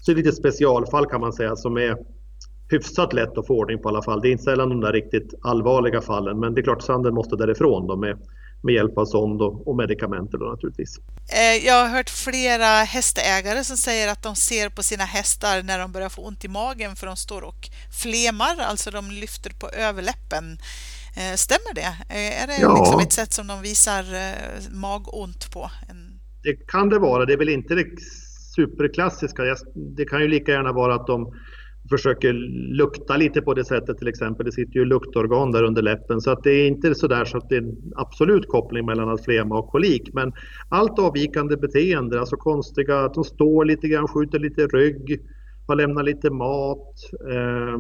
Så 0.03 0.13
det 0.13 0.21
är 0.21 0.25
lite 0.25 0.37
specialfall 0.37 1.07
kan 1.07 1.21
man 1.21 1.33
säga 1.33 1.57
som 1.57 1.77
är 1.77 1.97
hyfsat 2.71 3.13
lätt 3.13 3.39
att 3.39 3.47
få 3.47 3.55
ordning 3.55 3.79
på 3.79 3.89
i 3.89 3.91
alla 3.91 4.03
fall. 4.03 4.21
Det 4.21 4.29
är 4.29 4.33
inte 4.33 4.45
sällan 4.45 4.69
de 4.69 4.81
där 4.81 4.93
riktigt 4.93 5.35
allvarliga 5.43 6.01
fallen 6.01 6.41
men 6.41 6.55
det 6.55 6.61
är 6.61 6.63
klart 6.63 6.83
sanden 6.83 7.15
måste 7.15 7.37
därifrån 7.37 7.87
då 7.87 7.97
med, 7.97 8.19
med 8.63 8.75
hjälp 8.75 8.99
av 8.99 9.05
sond 9.05 9.43
och, 9.43 9.69
och 9.69 9.77
medikamenter 9.77 10.39
då 10.39 10.45
naturligtvis. 10.45 10.99
Eh, 11.33 11.67
jag 11.67 11.83
har 11.83 11.89
hört 11.89 12.11
flera 12.11 12.67
hästägare 12.67 13.65
som 13.65 13.77
säger 13.77 14.13
att 14.13 14.23
de 14.23 14.37
ser 14.37 14.69
på 14.69 14.83
sina 14.83 15.05
hästar 15.05 15.63
när 15.63 15.79
de 15.79 15.93
börjar 15.93 16.09
få 16.09 16.23
ont 16.23 16.45
i 16.45 16.49
magen 16.49 16.97
för 16.97 17.07
de 17.07 17.17
står 17.17 17.43
och 17.43 17.69
flemar, 18.03 18.57
alltså 18.61 18.91
de 18.91 19.11
lyfter 19.11 19.51
på 19.51 19.69
överläppen. 19.69 20.59
Eh, 21.17 21.35
stämmer 21.37 21.75
det? 21.75 21.93
Eh, 22.09 22.43
är 22.43 22.47
det 22.47 22.59
ja. 22.61 22.77
liksom 22.79 23.01
ett 23.01 23.13
sätt 23.13 23.33
som 23.33 23.47
de 23.47 23.63
visar 23.63 24.03
eh, 24.15 24.71
magont 24.71 25.53
på? 25.53 25.71
Det 26.43 26.67
kan 26.67 26.89
det 26.89 26.99
vara. 26.99 27.25
Det 27.25 27.33
är 27.33 27.37
väl 27.37 27.49
inte 27.49 27.75
det 27.75 27.87
superklassiska. 28.57 29.43
Det 29.97 30.05
kan 30.05 30.21
ju 30.21 30.29
lika 30.29 30.53
gärna 30.53 30.73
vara 30.73 30.95
att 30.95 31.07
de 31.07 31.33
försöker 31.91 32.33
lukta 32.77 33.17
lite 33.17 33.43
på 33.43 33.55
det 33.55 33.65
sättet 33.65 33.99
till 33.99 34.09
exempel. 34.09 34.47
Det 34.47 34.53
sitter 34.53 34.75
ju 34.79 34.85
luktorgan 34.85 35.53
där 35.53 35.63
under 35.63 35.83
läppen 35.83 36.21
så 36.21 36.31
att 36.31 36.43
det 36.43 36.51
är 36.51 36.67
inte 36.67 36.95
så 36.95 37.07
där 37.07 37.25
så 37.25 37.39
att 37.39 37.49
det 37.49 37.57
är 37.57 37.63
en 37.63 37.77
absolut 37.97 38.49
koppling 38.49 38.87
mellan 38.87 39.09
att 39.09 39.25
flema 39.25 39.59
och 39.59 39.69
kolik. 39.69 40.11
Men 40.13 40.33
allt 40.69 40.99
avvikande 40.99 41.57
beteende, 41.57 42.21
alltså 42.21 42.37
konstiga 42.37 43.05
att 43.05 43.15
de 43.15 43.25
står 43.25 43.65
lite 43.65 43.89
grann, 43.89 44.09
skjuter 44.09 44.39
lite 44.39 44.67
rygg, 44.67 45.21
har 45.67 45.77
lämnat 45.77 46.05
lite 46.05 46.31
mat, 46.31 46.95
eh, 47.31 47.79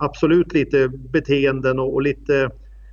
absolut 0.00 0.52
lite 0.52 0.88
beteenden 0.88 1.78
och, 1.78 1.94
och, 1.94 2.02
lite, 2.02 2.50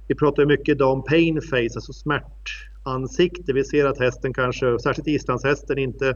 vi 0.07 0.15
pratar 0.15 0.45
mycket 0.45 0.69
idag 0.69 0.93
om 0.93 1.03
pain 1.03 1.41
face, 1.41 1.75
alltså 1.75 1.93
smärtansikte. 1.93 3.53
Vi 3.53 3.63
ser 3.63 3.85
att 3.85 3.99
hästen 3.99 4.33
kanske, 4.33 4.79
särskilt 4.79 5.07
islandshästen, 5.07 5.77
inte 5.77 6.15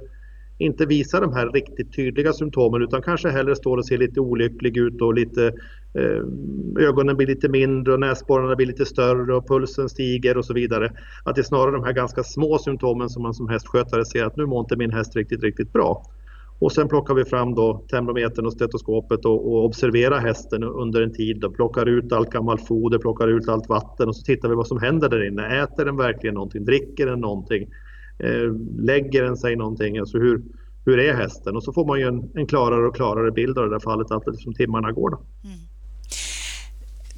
inte 0.57 0.85
visar 0.85 1.21
de 1.21 1.33
här 1.33 1.49
riktigt 1.49 1.93
tydliga 1.95 2.33
symptomen 2.33 2.81
utan 2.81 3.01
kanske 3.01 3.29
hellre 3.29 3.55
står 3.55 3.77
och 3.77 3.85
ser 3.85 3.97
lite 3.97 4.19
olycklig 4.19 4.77
ut 4.77 5.01
och 5.01 5.13
lite 5.13 5.47
eh, 5.93 6.23
ögonen 6.87 7.17
blir 7.17 7.27
lite 7.27 7.49
mindre 7.49 7.93
och 7.93 7.99
näsborrarna 7.99 8.55
blir 8.55 8.67
lite 8.67 8.85
större 8.85 9.35
och 9.35 9.47
pulsen 9.47 9.89
stiger 9.89 10.37
och 10.37 10.45
så 10.45 10.53
vidare. 10.53 10.91
Att 11.23 11.35
det 11.35 11.41
är 11.41 11.43
snarare 11.43 11.71
de 11.71 11.83
här 11.83 11.93
ganska 11.93 12.23
små 12.23 12.57
symptomen 12.57 13.09
som 13.09 13.23
man 13.23 13.33
som 13.33 13.49
hästskötare 13.49 14.05
ser 14.05 14.23
att 14.25 14.37
nu 14.37 14.45
mår 14.45 14.59
inte 14.59 14.75
min 14.75 14.91
häst 14.91 15.15
riktigt, 15.15 15.43
riktigt 15.43 15.73
bra. 15.73 16.05
Och 16.63 16.71
sen 16.71 16.87
plockar 16.87 17.13
vi 17.13 17.25
fram 17.25 17.55
då 17.55 17.85
termometern 17.89 18.45
och 18.45 18.53
stetoskopet 18.53 19.25
och, 19.25 19.53
och 19.53 19.65
observerar 19.65 20.19
hästen 20.19 20.63
under 20.63 21.01
en 21.01 21.13
tid. 21.13 21.39
Då. 21.39 21.51
plockar 21.51 21.85
ut 21.85 22.11
allt 22.11 22.29
gammalt 22.29 22.67
foder, 22.67 22.97
plockar 22.97 23.27
ut 23.27 23.49
allt 23.49 23.69
vatten 23.69 24.07
och 24.07 24.15
så 24.15 24.23
tittar 24.23 24.49
vi 24.49 24.55
vad 24.55 24.67
som 24.67 24.79
händer 24.81 25.09
där 25.09 25.27
inne. 25.27 25.63
Äter 25.63 25.85
den 25.85 25.97
verkligen 25.97 26.33
någonting? 26.33 26.65
Dricker 26.65 27.05
den 27.05 27.19
någonting? 27.19 27.63
Eh, 28.19 28.53
lägger 28.77 29.23
den 29.23 29.37
sig 29.37 29.55
någonting? 29.55 29.97
Alltså 29.97 30.17
hur, 30.17 30.41
hur 30.85 30.99
är 30.99 31.13
hästen? 31.13 31.55
Och 31.55 31.63
så 31.63 31.73
får 31.73 31.85
man 31.85 31.99
ju 31.99 32.05
en, 32.05 32.31
en 32.35 32.47
klarare 32.47 32.87
och 32.87 32.95
klarare 32.95 33.31
bild 33.31 33.57
av 33.57 33.63
det 33.63 33.75
där 33.75 33.79
fallet 33.79 34.11
allt 34.11 34.39
som 34.39 34.53
timmarna 34.53 34.91
går. 34.91 35.09
Då. 35.09 35.17
Mm. 35.17 35.72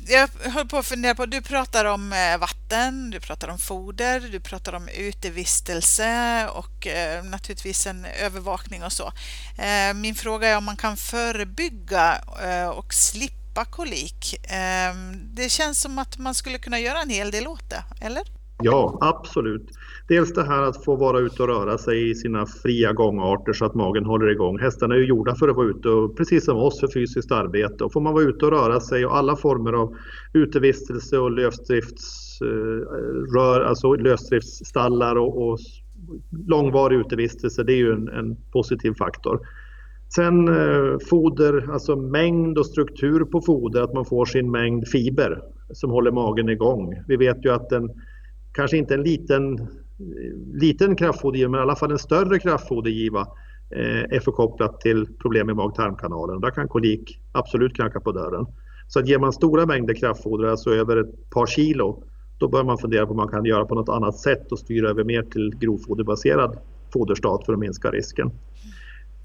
Jag 0.07 0.29
höll 0.51 0.67
på 0.67 0.77
att 0.77 0.85
fundera 0.85 1.15
på, 1.15 1.25
du 1.25 1.41
pratar 1.41 1.85
om 1.85 2.13
eh, 2.13 2.37
vatten, 2.39 3.09
du 3.09 3.19
pratar 3.19 3.47
om 3.47 3.57
foder, 3.57 4.19
du 4.19 4.39
pratar 4.39 4.73
om 4.73 4.87
utevistelse 4.87 6.47
och 6.47 6.87
eh, 6.87 7.23
naturligtvis 7.23 7.87
en 7.87 8.05
övervakning 8.05 8.83
och 8.83 8.91
så. 8.91 9.11
Eh, 9.57 9.93
min 9.95 10.15
fråga 10.15 10.47
är 10.47 10.57
om 10.57 10.63
man 10.63 10.77
kan 10.77 10.97
förebygga 10.97 12.21
och 12.73 12.93
slippa 12.93 13.65
kolik. 13.65 14.35
Det 15.13 15.49
känns 15.49 15.81
som 15.81 15.99
att 15.99 16.17
man 16.17 16.33
skulle 16.33 16.57
kunna 16.57 16.79
göra 16.79 17.01
en 17.01 17.09
hel 17.09 17.31
del 17.31 17.47
åt 17.47 17.69
det, 17.69 17.83
eller? 18.01 18.23
Ja, 18.63 18.97
absolut. 19.01 19.69
Dels 20.07 20.33
det 20.33 20.43
här 20.43 20.61
att 20.61 20.83
få 20.83 20.95
vara 20.95 21.19
ute 21.19 21.43
och 21.43 21.49
röra 21.49 21.77
sig 21.77 22.09
i 22.09 22.15
sina 22.15 22.45
fria 22.45 22.93
gångarter 22.93 23.53
så 23.53 23.65
att 23.65 23.75
magen 23.75 24.05
håller 24.05 24.31
igång. 24.31 24.59
Hästarna 24.59 24.95
är 24.95 24.99
ju 24.99 25.05
gjorda 25.05 25.35
för 25.35 25.49
att 25.49 25.55
vara 25.55 25.67
ute, 25.67 25.89
och, 25.89 26.17
precis 26.17 26.45
som 26.45 26.57
oss, 26.57 26.79
för 26.79 26.87
fysiskt 26.93 27.31
arbete. 27.31 27.83
Och 27.83 27.93
får 27.93 28.01
man 28.01 28.13
vara 28.13 28.23
ute 28.23 28.45
och 28.45 28.51
röra 28.51 28.79
sig 28.79 29.05
och 29.05 29.17
alla 29.17 29.35
former 29.35 29.73
av 29.73 29.95
utevistelse 30.33 31.17
och 31.17 31.31
lösdriftsrör, 31.31 33.61
eh, 33.61 33.69
alltså 33.69 33.93
lösdriftsstallar 33.93 35.15
och, 35.15 35.47
och 35.47 35.59
långvarig 36.47 36.99
utevistelse, 36.99 37.63
det 37.63 37.73
är 37.73 37.77
ju 37.77 37.91
en, 37.91 38.07
en 38.07 38.35
positiv 38.51 38.93
faktor. 38.93 39.39
Sen 40.15 40.47
eh, 40.47 40.97
foder, 41.09 41.71
alltså 41.71 41.95
mängd 41.95 42.57
och 42.57 42.65
struktur 42.65 43.25
på 43.25 43.41
foder, 43.41 43.81
att 43.81 43.93
man 43.93 44.05
får 44.05 44.25
sin 44.25 44.51
mängd 44.51 44.87
fiber 44.87 45.41
som 45.73 45.89
håller 45.89 46.11
magen 46.11 46.49
igång. 46.49 46.93
Vi 47.07 47.17
vet 47.17 47.45
ju 47.45 47.49
att 47.49 47.71
en 47.71 47.89
kanske 48.53 48.77
inte 48.77 48.93
en 48.93 49.03
liten, 49.03 49.67
liten 50.53 50.95
kraftfodergiva, 50.95 51.49
men 51.49 51.59
i 51.59 51.61
alla 51.61 51.75
fall 51.75 51.91
en 51.91 51.99
större 51.99 52.39
kraftfodergiva 52.39 53.21
eh, 53.75 54.15
är 54.15 54.19
förkopplat 54.19 54.81
till 54.81 55.07
problem 55.21 55.49
i 55.49 55.53
mag-tarmkanalen. 55.53 56.41
Där 56.41 56.51
kan 56.51 56.67
kolik 56.67 57.19
absolut 57.31 57.75
knacka 57.75 57.99
på 57.99 58.11
dörren. 58.11 58.45
Så 58.87 58.99
att 58.99 59.07
ger 59.07 59.19
man 59.19 59.33
stora 59.33 59.65
mängder 59.65 59.93
kraftfoder, 59.93 60.47
alltså 60.47 60.69
över 60.69 60.97
ett 60.97 61.29
par 61.29 61.45
kilo, 61.45 62.03
då 62.37 62.47
bör 62.47 62.63
man 62.63 62.77
fundera 62.77 63.05
på 63.05 63.11
om 63.11 63.17
man 63.17 63.27
kan 63.27 63.45
göra 63.45 63.65
på 63.65 63.75
något 63.75 63.89
annat 63.89 64.17
sätt 64.17 64.51
och 64.51 64.59
styra 64.59 64.89
över 64.89 65.03
mer 65.03 65.23
till 65.23 65.55
grovfoderbaserad 65.59 66.57
foderstat 66.93 67.45
för 67.45 67.53
att 67.53 67.59
minska 67.59 67.91
risken. 67.91 68.31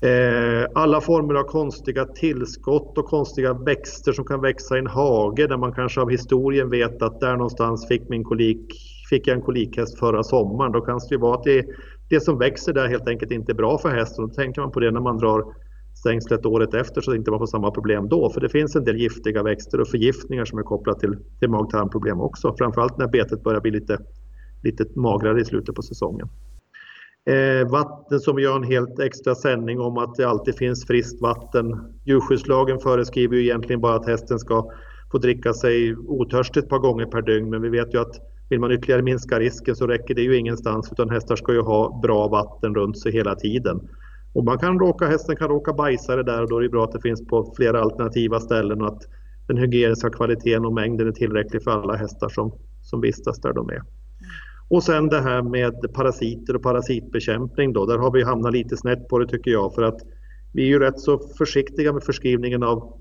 Eh, 0.03 0.69
alla 0.75 1.01
former 1.01 1.35
av 1.35 1.43
konstiga 1.43 2.05
tillskott 2.05 2.99
och 2.99 3.05
konstiga 3.07 3.53
växter 3.53 4.13
som 4.13 4.25
kan 4.25 4.41
växa 4.41 4.77
i 4.77 4.79
en 4.79 4.87
hage 4.87 5.47
där 5.47 5.57
man 5.57 5.73
kanske 5.73 6.01
av 6.01 6.11
historien 6.11 6.71
vet 6.71 7.03
att 7.03 7.21
där 7.21 7.33
någonstans 7.37 7.89
fick 7.89 8.09
min 8.09 8.25
kolik 8.25 8.75
fick 9.11 9.27
jag 9.27 9.37
en 9.37 9.43
kolikhäst 9.43 9.99
förra 9.99 10.23
sommaren. 10.23 10.73
Då 10.73 10.81
kan 10.81 10.99
det 10.99 11.15
ju 11.15 11.21
vara 11.21 11.35
att 11.35 11.45
det, 11.45 11.67
det 12.11 12.21
som 12.21 12.39
växer 12.39 12.73
där 12.73 12.89
helt 12.89 13.09
enkelt 13.09 13.33
inte 13.33 13.53
är 13.53 13.55
bra 13.55 13.79
för 13.79 13.89
hästen. 13.89 14.29
Då 14.29 14.35
tänker 14.35 14.61
man 14.61 14.73
på 14.73 14.81
det 14.81 14.91
när 14.91 15.01
man 15.01 15.19
drar 15.19 15.45
stängslet 16.01 16.47
året 16.47 16.75
efter 16.75 17.01
så 17.01 17.11
att 17.11 17.17
inte 17.17 17.31
man 17.31 17.41
får 17.41 17.47
samma 17.47 17.71
problem 17.71 18.09
då. 18.09 18.31
För 18.31 18.41
det 18.41 18.49
finns 18.49 18.77
en 18.77 18.85
del 18.85 18.97
giftiga 18.97 19.43
växter 19.43 19.81
och 19.81 19.89
förgiftningar 19.89 20.45
som 20.45 20.59
är 20.59 20.63
kopplat 20.63 21.01
till, 21.01 21.17
till 21.39 21.51
mag-tarmproblem 21.51 22.21
också. 22.21 22.55
Framförallt 22.59 22.99
när 22.99 23.09
betet 23.09 23.43
börjar 23.43 23.61
bli 23.61 23.71
lite, 23.71 23.99
lite 24.63 24.85
magrare 24.97 25.41
i 25.41 25.45
slutet 25.45 25.75
på 25.75 25.83
säsongen. 25.83 26.29
Eh, 27.31 27.69
vatten 27.71 28.21
som 28.21 28.37
vi 28.37 28.43
gör 28.43 28.57
en 28.57 28.63
helt 28.63 28.99
extra 28.99 29.35
sändning 29.35 29.81
om 29.81 29.99
att 29.99 30.15
det 30.15 30.25
alltid 30.25 30.57
finns 30.57 30.87
friskt 30.87 31.21
vatten. 31.21 31.67
Djurskyddslagen 32.05 32.79
föreskriver 32.79 33.37
ju 33.37 33.43
egentligen 33.43 33.81
bara 33.81 33.95
att 33.95 34.07
hästen 34.07 34.39
ska 34.39 34.71
få 35.13 35.19
dricka 35.19 35.53
sig 35.53 35.97
otörstigt 35.97 36.65
ett 36.65 36.71
par 36.71 36.79
gånger 36.79 37.07
per 37.07 37.23
dygn 37.23 37.51
men 37.51 37.63
vi 37.63 37.69
vet 37.69 37.95
ju 37.95 38.01
att 38.01 38.30
vill 38.51 38.61
man 38.61 38.73
ytterligare 38.73 39.03
minska 39.03 39.39
risken 39.39 39.77
så 39.77 39.87
räcker 39.87 40.15
det 40.15 40.23
ju 40.23 40.37
ingenstans 40.37 40.93
utan 40.93 41.11
hästar 41.11 41.37
ska 41.37 41.53
ju 41.53 41.61
ha 41.61 42.01
bra 42.03 42.29
vatten 42.29 42.75
runt 42.75 42.99
sig 42.99 43.13
hela 43.13 43.35
tiden. 43.35 43.81
Och 44.33 44.45
man 44.45 44.59
kan 44.59 44.79
råka, 44.79 45.07
hästen 45.07 45.37
kan 45.37 45.49
råka 45.49 45.73
bajsa 45.73 46.17
det 46.17 46.23
där 46.23 46.43
och 46.43 46.49
då 46.49 46.59
är 46.59 46.63
det 46.63 46.69
bra 46.69 46.85
att 46.85 46.93
det 46.93 47.01
finns 47.01 47.27
på 47.27 47.53
flera 47.57 47.81
alternativa 47.81 48.41
ställen 48.41 48.83
och 48.83 48.89
att 48.89 49.03
den 49.47 49.57
hygieniska 49.57 50.11
kvaliteten 50.11 50.65
och 50.65 50.73
mängden 50.73 51.09
är 51.09 51.13
tillräcklig 51.13 51.63
för 51.63 51.71
alla 51.71 51.97
hästar 51.97 52.29
som, 52.29 52.53
som 52.83 53.01
vistas 53.01 53.41
där 53.41 53.53
de 53.53 53.69
är. 53.69 53.83
Och 54.69 54.83
sen 54.83 55.09
det 55.09 55.21
här 55.21 55.43
med 55.43 55.93
parasiter 55.95 56.57
och 56.57 56.63
parasitbekämpning 56.63 57.73
då, 57.73 57.87
där 57.87 57.99
har 57.99 58.13
vi 58.13 58.23
hamnat 58.23 58.53
lite 58.53 58.77
snett 58.77 59.09
på 59.09 59.19
det 59.19 59.27
tycker 59.27 59.51
jag 59.51 59.75
för 59.75 59.83
att 59.83 60.01
vi 60.53 60.63
är 60.63 60.67
ju 60.67 60.79
rätt 60.79 61.01
så 61.01 61.19
försiktiga 61.39 61.93
med 61.93 62.03
förskrivningen 62.03 62.63
av 62.63 63.01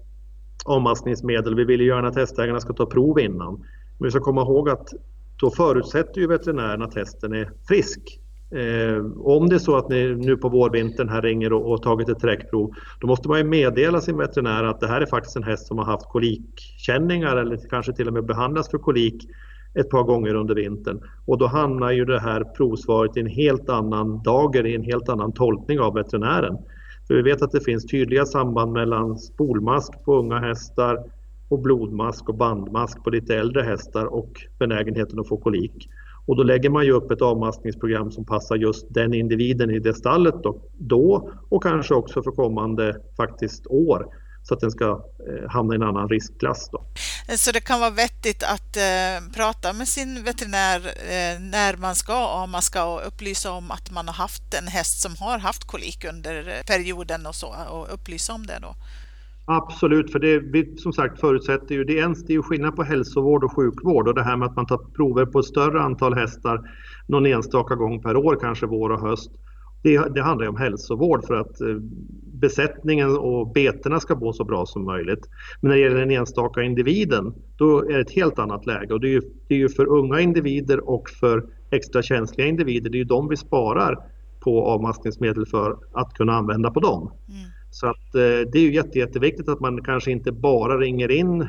avmaskningsmedel. 0.65 1.55
Vi 1.55 1.63
vill 1.65 1.81
ju 1.81 1.87
gärna 1.87 2.07
att 2.07 2.15
hästägarna 2.15 2.59
ska 2.59 2.73
ta 2.73 2.85
prov 2.85 3.19
innan. 3.19 3.55
Men 3.97 4.07
vi 4.07 4.11
ska 4.11 4.19
komma 4.19 4.41
ihåg 4.41 4.69
att 4.69 4.89
då 5.39 5.51
förutsätter 5.51 6.21
ju 6.21 6.27
veterinären 6.27 6.81
att 6.81 6.95
hästen 6.95 7.33
är 7.33 7.51
frisk. 7.67 8.19
Eh, 8.51 9.05
om 9.17 9.49
det 9.49 9.55
är 9.55 9.59
så 9.59 9.77
att 9.77 9.89
ni 9.89 10.15
nu 10.15 10.37
på 10.37 10.49
vårvintern 10.49 11.09
här 11.09 11.21
ringer 11.21 11.53
och, 11.53 11.71
och 11.71 11.83
tagit 11.83 12.09
ett 12.09 12.19
träckprov, 12.19 12.71
då 12.99 13.07
måste 13.07 13.27
man 13.27 13.37
ju 13.37 13.43
meddela 13.43 14.01
sin 14.01 14.17
veterinär 14.17 14.63
att 14.63 14.79
det 14.79 14.87
här 14.87 15.01
är 15.01 15.05
faktiskt 15.05 15.35
en 15.35 15.43
häst 15.43 15.67
som 15.67 15.77
har 15.77 15.85
haft 15.85 16.09
kolikkänningar 16.09 17.37
eller 17.37 17.57
kanske 17.69 17.93
till 17.93 18.07
och 18.07 18.13
med 18.13 18.25
behandlats 18.25 18.69
för 18.69 18.77
kolik 18.77 19.27
ett 19.73 19.89
par 19.89 20.03
gånger 20.03 20.35
under 20.35 20.55
vintern. 20.55 21.01
Och 21.25 21.37
då 21.37 21.47
hamnar 21.47 21.91
ju 21.91 22.05
det 22.05 22.19
här 22.19 22.43
provsvaret 22.43 23.17
i 23.17 23.19
en 23.19 23.27
helt 23.27 23.69
annan 23.69 24.23
dager, 24.23 24.65
i 24.65 24.75
en 24.75 24.83
helt 24.83 25.09
annan 25.09 25.31
tolkning 25.31 25.79
av 25.79 25.93
veterinären. 25.93 26.57
För 27.07 27.15
vi 27.15 27.21
vet 27.21 27.41
att 27.41 27.51
det 27.51 27.61
finns 27.61 27.85
tydliga 27.85 28.25
samband 28.25 28.71
mellan 28.71 29.17
spolmask 29.17 30.05
på 30.05 30.15
unga 30.15 30.39
hästar, 30.39 30.97
och 31.49 31.59
blodmask 31.59 32.29
och 32.29 32.35
bandmask 32.35 33.03
på 33.03 33.09
lite 33.09 33.35
äldre 33.35 33.63
hästar 33.63 34.05
och 34.05 34.31
benägenheten 34.59 35.19
att 35.19 35.27
få 35.27 35.37
kolik. 35.37 35.89
Och 36.25 36.35
då 36.35 36.43
lägger 36.43 36.69
man 36.69 36.85
ju 36.85 36.91
upp 36.91 37.11
ett 37.11 37.21
avmaskningsprogram 37.21 38.11
som 38.11 38.25
passar 38.25 38.55
just 38.55 38.93
den 38.93 39.13
individen 39.13 39.69
i 39.69 39.79
det 39.79 39.93
stallet 39.93 40.35
då, 40.43 40.61
då 40.77 41.31
och 41.49 41.63
kanske 41.63 41.93
också 41.93 42.23
för 42.23 42.31
kommande 42.31 43.01
faktiskt 43.17 43.67
år 43.67 44.05
så 44.43 44.53
att 44.53 44.59
den 44.59 44.71
ska 44.71 44.85
eh, 45.29 45.49
hamna 45.49 45.73
i 45.73 45.75
en 45.75 45.83
annan 45.83 46.09
riskklass. 46.09 46.69
Då. 46.71 46.85
Så 47.37 47.51
det 47.51 47.61
kan 47.61 47.79
vara 47.79 47.89
vettigt 47.89 48.43
att 48.43 48.77
eh, 48.77 49.33
prata 49.35 49.73
med 49.73 49.87
sin 49.87 50.23
veterinär 50.23 50.79
eh, 50.87 51.39
när 51.39 51.77
man 51.77 51.95
ska 51.95 52.13
avmaska 52.13 52.85
och 52.85 53.07
upplysa 53.07 53.51
om 53.51 53.71
att 53.71 53.91
man 53.91 54.07
har 54.07 54.15
haft 54.15 54.53
en 54.53 54.67
häst 54.67 55.01
som 55.01 55.15
har 55.19 55.37
haft 55.39 55.63
kolik 55.67 56.05
under 56.05 56.47
eh, 56.47 56.63
perioden 56.65 57.25
och 57.25 57.35
så 57.35 57.55
och 57.69 57.93
upplysa 57.93 58.33
om 58.33 58.45
det 58.45 58.59
då? 58.61 58.75
Absolut, 59.51 60.11
för 60.11 60.19
det 60.19 60.39
vi 60.39 60.77
som 60.77 60.93
sagt 60.93 61.19
förutsätter 61.19 61.75
ju, 61.75 61.83
det 61.83 61.99
är, 61.99 62.05
en, 62.05 62.13
det 62.13 62.33
är 62.33 62.35
ju 62.35 62.43
skillnad 62.43 62.75
på 62.75 62.83
hälsovård 62.83 63.43
och 63.43 63.55
sjukvård 63.55 64.07
och 64.07 64.15
det 64.15 64.23
här 64.23 64.37
med 64.37 64.47
att 64.47 64.55
man 64.55 64.65
tar 64.65 64.77
prover 64.77 65.25
på 65.25 65.39
ett 65.39 65.45
större 65.45 65.81
antal 65.81 66.13
hästar 66.13 66.69
någon 67.07 67.25
enstaka 67.25 67.75
gång 67.75 68.01
per 68.01 68.17
år, 68.17 68.37
kanske 68.41 68.65
vår 68.65 68.89
och 68.89 68.99
höst. 68.99 69.31
Det, 69.83 70.13
det 70.15 70.21
handlar 70.21 70.45
ju 70.45 70.49
om 70.49 70.57
hälsovård 70.57 71.25
för 71.25 71.33
att 71.33 71.61
eh, 71.61 71.75
besättningen 72.33 73.17
och 73.17 73.51
betena 73.53 73.99
ska 73.99 74.13
gå 74.13 74.33
så 74.33 74.43
bra 74.43 74.65
som 74.65 74.85
möjligt. 74.85 75.29
Men 75.61 75.69
när 75.69 75.77
det 75.77 75.83
gäller 75.83 75.99
den 75.99 76.11
enstaka 76.11 76.61
individen, 76.61 77.33
då 77.57 77.79
är 77.79 77.93
det 77.93 78.01
ett 78.01 78.15
helt 78.15 78.39
annat 78.39 78.65
läge 78.65 78.93
och 78.93 78.99
det 78.99 79.07
är 79.07 79.11
ju, 79.11 79.21
det 79.47 79.53
är 79.55 79.59
ju 79.59 79.69
för 79.69 79.85
unga 79.85 80.19
individer 80.19 80.89
och 80.89 81.09
för 81.09 81.45
extra 81.71 82.01
känsliga 82.01 82.47
individer, 82.47 82.89
det 82.89 82.95
är 82.95 82.99
ju 82.99 83.05
de 83.05 83.27
vi 83.27 83.37
sparar 83.37 83.97
på 84.39 84.65
avmaskningsmedel 84.65 85.45
för 85.45 85.77
att 85.93 86.13
kunna 86.13 86.33
använda 86.33 86.71
på 86.71 86.79
dem. 86.79 87.11
Mm. 87.27 87.58
Så 87.71 87.87
att, 87.87 88.15
eh, 88.15 88.49
det 88.51 88.55
är 88.55 88.61
ju 88.61 88.73
jätte, 88.73 88.99
jätteviktigt 88.99 89.49
att 89.49 89.59
man 89.59 89.83
kanske 89.83 90.11
inte 90.11 90.31
bara 90.31 90.77
ringer 90.77 91.11
in 91.11 91.41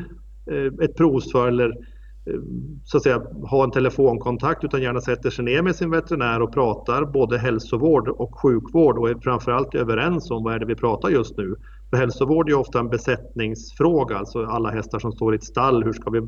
eh, 0.51 0.85
ett 0.85 0.97
provsvar 0.97 1.49
eller 1.49 1.69
eh, 1.69 2.41
så 2.85 2.97
att 2.97 3.03
säga 3.03 3.23
ha 3.51 3.65
en 3.65 3.71
telefonkontakt 3.71 4.65
utan 4.65 4.83
gärna 4.83 5.01
sätter 5.01 5.31
sig 5.31 5.45
ner 5.45 5.63
med 5.63 5.77
sin 5.77 5.91
veterinär 5.91 6.43
och 6.43 6.53
pratar 6.53 7.05
både 7.05 7.39
hälsovård 7.39 8.09
och 8.09 8.41
sjukvård 8.43 8.99
och 8.99 9.11
är 9.11 9.15
framförallt 9.15 9.75
överens 9.75 10.31
om 10.31 10.45
vad 10.45 10.55
är 10.55 10.59
det 10.59 10.67
vi 10.67 10.75
pratar 10.77 11.09
just 11.09 11.37
nu. 11.37 11.55
För 11.91 11.97
hälsovård 11.97 12.51
är 12.51 12.55
ofta 12.55 12.81
en 12.81 12.89
besättningsfråga, 12.89 14.17
alltså 14.17 14.45
alla 14.45 14.71
hästar 14.71 14.99
som 14.99 15.13
står 15.13 15.35
i 15.35 15.37
ett 15.37 15.45
stall, 15.45 15.85
hur 15.85 15.93
ska 15.93 16.11
vi 16.11 16.21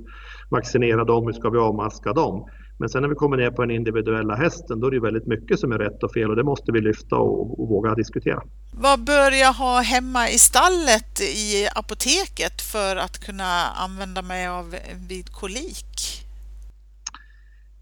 vaccinera 0.50 1.04
dem, 1.04 1.26
hur 1.26 1.32
ska 1.32 1.50
vi 1.50 1.58
avmaska 1.58 2.12
dem? 2.12 2.48
Men 2.78 2.88
sen 2.88 3.02
när 3.02 3.08
vi 3.08 3.14
kommer 3.14 3.36
ner 3.36 3.50
på 3.50 3.62
den 3.62 3.70
individuella 3.70 4.34
hästen 4.34 4.80
då 4.80 4.86
är 4.86 4.90
det 4.90 5.00
väldigt 5.00 5.26
mycket 5.26 5.58
som 5.60 5.72
är 5.72 5.78
rätt 5.78 6.02
och 6.02 6.12
fel 6.12 6.30
och 6.30 6.36
det 6.36 6.44
måste 6.44 6.72
vi 6.72 6.80
lyfta 6.80 7.16
och, 7.16 7.60
och 7.60 7.68
våga 7.68 7.94
diskutera. 7.94 8.42
Vad 8.74 9.04
bör 9.04 9.30
jag 9.30 9.52
ha 9.52 9.80
hemma 9.80 10.28
i 10.28 10.38
stallet 10.38 11.20
i 11.20 11.68
apoteket 11.74 12.62
för 12.72 12.96
att 12.96 13.18
kunna 13.18 13.52
använda 13.84 14.22
mig 14.22 14.48
av 14.48 14.74
vid 15.08 15.32
kolik? 15.32 16.22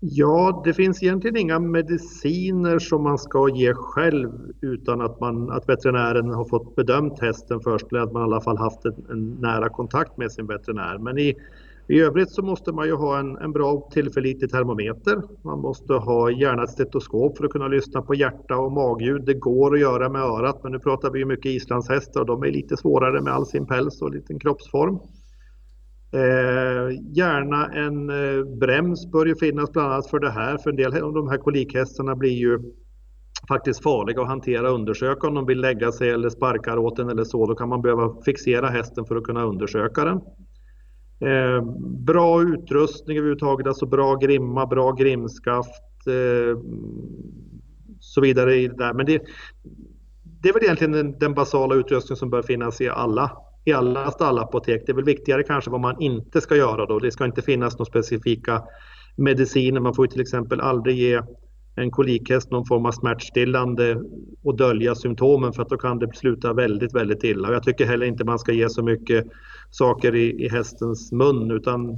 Ja, 0.03 0.63
det 0.65 0.75
finns 0.75 1.03
egentligen 1.03 1.37
inga 1.37 1.59
mediciner 1.59 2.79
som 2.79 3.03
man 3.03 3.19
ska 3.19 3.49
ge 3.49 3.75
själv 3.75 4.31
utan 4.61 5.01
att, 5.01 5.21
man, 5.21 5.51
att 5.51 5.69
veterinären 5.69 6.31
har 6.31 6.45
fått 6.45 6.77
bedömt 6.77 7.21
hästen 7.21 7.61
först 7.61 7.87
eller 7.93 8.01
att 8.01 8.13
man 8.13 8.23
i 8.23 8.25
alla 8.25 8.41
fall 8.41 8.59
haft 8.59 8.85
en, 8.85 9.05
en 9.11 9.31
nära 9.31 9.69
kontakt 9.69 10.17
med 10.17 10.33
sin 10.33 10.47
veterinär. 10.47 10.99
Men 10.99 11.19
i, 11.19 11.35
i 11.91 12.01
övrigt 12.01 12.31
så 12.31 12.43
måste 12.43 12.73
man 12.73 12.87
ju 12.87 12.95
ha 12.95 13.19
en, 13.19 13.37
en 13.37 13.53
bra 13.53 13.89
tillförlitlig 13.93 14.51
termometer. 14.51 15.23
Man 15.45 15.59
måste 15.61 15.93
ha 15.93 16.31
gärna 16.31 16.63
ett 16.63 16.71
stetoskop 16.71 17.37
för 17.37 17.45
att 17.45 17.51
kunna 17.51 17.69
lyssna 17.69 18.03
på 18.03 18.15
hjärta 18.15 18.57
och 18.57 18.73
magljud. 18.73 19.25
Det 19.27 19.35
går 19.35 19.75
att 19.75 19.81
göra 19.81 20.09
med 20.09 20.23
örat 20.23 20.61
men 20.63 20.73
nu 20.73 20.79
pratar 20.79 21.11
vi 21.11 21.19
ju 21.19 21.25
mycket 21.25 21.47
islandshästar 21.47 22.21
och 22.21 22.27
de 22.27 22.43
är 22.43 22.51
lite 22.51 22.77
svårare 22.77 23.21
med 23.21 23.33
all 23.33 23.47
sin 23.47 23.67
päls 23.67 24.03
och 24.03 24.11
liten 24.11 24.39
kroppsform. 24.39 24.95
Eh, 26.13 26.99
gärna 27.17 27.67
en 27.67 28.11
eh, 28.11 28.45
brems 28.45 29.11
bör 29.13 29.27
ju 29.27 29.37
finnas 29.37 29.73
bland 29.73 29.93
annat 29.93 30.11
för 30.11 30.19
det 30.19 30.31
här, 30.31 30.59
för 30.59 30.71
en 30.71 30.77
del 30.77 31.03
av 31.03 31.13
de 31.13 31.29
här 31.29 31.39
kolikhästarna 31.39 32.17
blir 32.17 32.39
ju 32.39 32.59
faktiskt 33.49 33.83
farliga 33.83 34.23
att 34.23 34.29
hantera 34.29 34.69
och 34.69 34.75
undersöka 34.75 35.27
om 35.29 35.35
de 35.35 35.47
vill 35.47 35.61
lägga 35.61 35.93
sig 35.93 36.11
eller 36.11 36.29
sparkar 36.29 36.77
åt 36.77 36.97
den 36.97 37.09
eller 37.09 37.25
så. 37.25 37.47
Då 37.47 37.55
kan 37.55 37.69
man 37.69 37.83
behöva 37.83 38.23
fixera 38.25 38.67
hästen 38.67 39.05
för 39.05 39.17
att 39.17 39.25
kunna 39.25 39.45
undersöka 39.45 40.05
den. 40.05 40.21
Eh, 41.21 41.63
bra 41.81 42.43
utrustning 42.43 43.17
överhuvudtaget, 43.17 43.67
alltså 43.67 43.87
bra 43.87 44.17
grimma, 44.17 44.67
bra 44.67 44.93
grimskaft 44.93 46.07
eh, 46.07 46.59
så 48.01 48.21
vidare. 48.21 48.69
där. 48.69 48.93
Men 48.95 49.07
det, 49.07 49.23
det 50.43 50.49
är 50.49 50.53
väl 50.53 50.63
egentligen 50.63 50.93
den, 50.93 51.19
den 51.19 51.35
basala 51.35 51.75
utrustning 51.75 52.17
som 52.17 52.31
bör 52.31 52.43
finnas 52.43 52.81
i 52.81 52.89
alla 52.89 53.31
i 53.65 53.73
alla 53.73 54.11
stallapotek. 54.11 54.83
Det 54.87 54.93
är 54.93 54.97
väl 54.97 55.05
viktigare 55.05 55.43
kanske 55.43 55.71
vad 55.71 55.81
man 55.81 56.01
inte 56.01 56.41
ska 56.41 56.57
göra 56.57 56.87
då. 56.87 56.99
Det 56.99 57.11
ska 57.11 57.25
inte 57.25 57.43
finnas 57.43 57.79
några 57.79 57.91
specifika 57.91 58.63
mediciner. 59.17 59.81
Man 59.81 59.95
får 59.95 60.07
till 60.07 60.21
exempel 60.21 60.61
aldrig 60.61 60.97
ge 60.97 61.23
en 61.75 61.91
kolikhäst 61.91 62.51
någon 62.51 62.67
form 62.67 62.87
av 62.87 62.93
smärtstillande 62.93 64.03
och 64.43 64.57
dölja 64.57 64.95
symptomen 64.95 65.53
för 65.53 65.63
att 65.63 65.69
då 65.69 65.77
kan 65.77 65.99
det 65.99 66.17
sluta 66.17 66.53
väldigt, 66.53 66.95
väldigt 66.95 67.25
illa. 67.25 67.49
Och 67.49 67.55
jag 67.55 67.63
tycker 67.63 67.87
heller 67.87 68.07
inte 68.07 68.25
man 68.25 68.39
ska 68.39 68.53
ge 68.53 68.69
så 68.69 68.83
mycket 68.83 69.27
saker 69.71 70.15
i, 70.15 70.45
i 70.45 70.49
hästens 70.49 71.13
mun 71.13 71.51
utan 71.51 71.97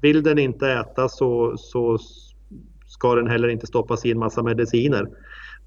vill 0.00 0.22
den 0.22 0.38
inte 0.38 0.68
äta 0.68 1.08
så, 1.08 1.54
så 1.56 1.98
ska 2.86 3.14
den 3.14 3.26
heller 3.26 3.48
inte 3.48 3.66
stoppas 3.66 4.06
i 4.06 4.10
en 4.10 4.18
massa 4.18 4.42
mediciner. 4.42 5.08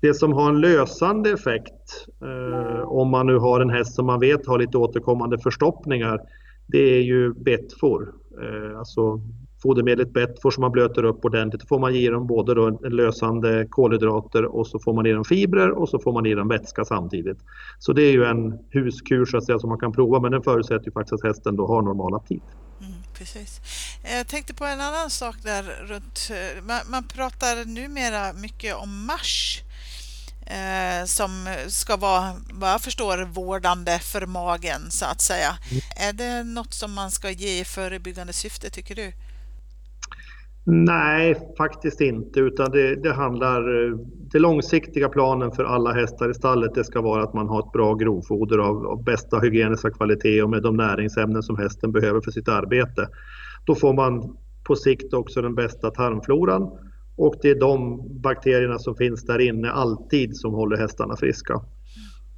Det 0.02 0.13
som 0.13 0.34
har 0.34 0.50
en 0.50 0.62
lösande 0.62 1.32
effekt, 1.32 2.08
eh, 2.22 2.82
om 2.82 3.10
man 3.10 3.28
nu 3.28 3.38
har 3.38 3.62
en 3.62 3.70
häst 3.70 3.96
som 3.96 4.06
man 4.06 4.20
vet 4.20 4.48
har 4.48 4.60
lite 4.60 4.78
återkommande 4.78 5.38
förstoppningar, 5.38 6.20
det 6.68 6.98
är 6.98 7.02
ju 7.02 7.34
bettfor. 7.34 8.13
Eh, 8.42 8.80
alltså 8.80 9.22
fodermedlet 9.62 10.13
bettfor 10.13 10.52
som 10.52 10.62
man 10.62 10.72
blöter 10.72 11.04
upp 11.04 11.26
ordentligt. 11.26 11.62
Då 11.62 11.67
får 11.67 11.80
man 11.80 11.95
ge 11.95 12.10
dem 12.10 12.28
både 12.28 12.54
då 12.54 12.69
lösande 12.69 13.67
kolhydrater 13.69 14.45
och 14.45 14.67
så 14.67 14.80
får 14.80 14.93
man 14.93 15.06
i 15.06 15.12
dem 15.12 15.26
fibrer 15.26 15.72
och 15.72 15.89
så 15.89 16.00
får 16.00 16.13
man 16.13 16.26
i 16.26 16.36
dem 16.36 16.48
vätska 16.48 16.86
samtidigt. 16.86 17.38
Så 17.80 17.93
det 17.93 18.04
är 18.04 18.12
ju 18.12 18.26
en 18.26 18.60
huskur 18.69 19.26
så 19.26 19.38
att 19.38 19.45
säga, 19.45 19.60
som 19.60 19.69
man 19.69 19.80
kan 19.80 19.91
prova 19.91 20.19
men 20.19 20.32
den 20.32 20.43
förutsätter 20.43 20.86
ju 20.86 20.91
faktiskt 20.91 21.13
att 21.13 21.24
hästen 21.24 21.56
då 21.56 21.67
har 21.67 21.82
normal 21.82 22.15
aptit. 22.15 22.43
Mm, 22.80 22.93
precis. 23.13 23.60
Jag 24.17 24.28
tänkte 24.28 24.54
på 24.54 24.65
en 24.65 24.82
annan 24.82 25.10
sak 25.10 25.36
där 25.43 25.63
runt, 25.88 26.32
man, 26.63 26.80
man 26.89 27.04
pratar 27.04 27.65
numera 27.65 28.34
mycket 28.34 28.76
om 28.76 29.06
mars 29.06 29.62
eh, 30.50 31.06
som 31.06 31.56
ska 31.67 31.98
vara, 31.98 32.36
vad 32.52 32.69
jag 32.69 32.82
förstår, 32.82 33.17
vårdande 33.17 34.00
för 34.00 34.26
magen 34.26 34.91
så 34.91 35.06
att 35.06 35.22
säga. 35.22 35.58
Mm. 35.72 35.82
Är 36.10 36.13
det 36.13 36.43
något 36.43 36.74
som 36.74 36.93
man 36.93 37.12
ska 37.12 37.30
ge 37.32 37.60
i 37.60 37.65
förebyggande 37.65 38.34
syfte 38.34 38.69
tycker 38.69 38.95
du? 38.95 39.13
Nej, 40.72 41.36
faktiskt 41.58 42.02
inte, 42.02 42.40
utan 42.40 42.72
det, 42.72 42.96
det 42.96 43.14
handlar... 43.14 43.88
Eh, 43.88 43.98
den 44.32 44.42
långsiktiga 44.42 45.10
planen 45.10 45.52
för 45.52 45.64
alla 45.64 45.94
hästar 45.94 46.30
i 46.30 46.34
stallet 46.34 46.74
det 46.76 46.84
ska 46.84 47.02
vara 47.02 47.24
att 47.24 47.34
man 47.34 47.48
har 47.48 47.60
ett 47.60 47.72
bra 47.72 47.94
grovfoder 47.94 48.58
av, 48.58 48.88
av 48.88 49.04
bästa 49.04 49.40
hygieniska 49.40 49.90
kvalitet 49.92 50.44
och 50.44 50.50
med 50.50 50.64
de 50.64 50.78
näringsämnen 50.78 51.44
som 51.44 51.58
hästen 51.58 51.92
behöver 51.92 52.22
för 52.22 52.32
sitt 52.32 52.48
arbete. 52.48 53.08
Då 53.66 53.76
får 53.76 53.94
man 53.94 54.38
på 54.68 54.76
sikt 54.76 55.14
också 55.14 55.42
den 55.42 55.56
bästa 55.56 55.92
tarmfloran 55.92 56.70
och 57.18 57.36
det 57.42 57.50
är 57.50 57.60
de 57.60 58.02
bakterierna 58.22 58.80
som 58.80 58.96
finns 58.96 59.26
där 59.26 59.40
inne 59.40 59.72
alltid 59.72 60.38
som 60.38 60.54
håller 60.54 60.78
hästarna 60.78 61.16
friska. 61.16 61.54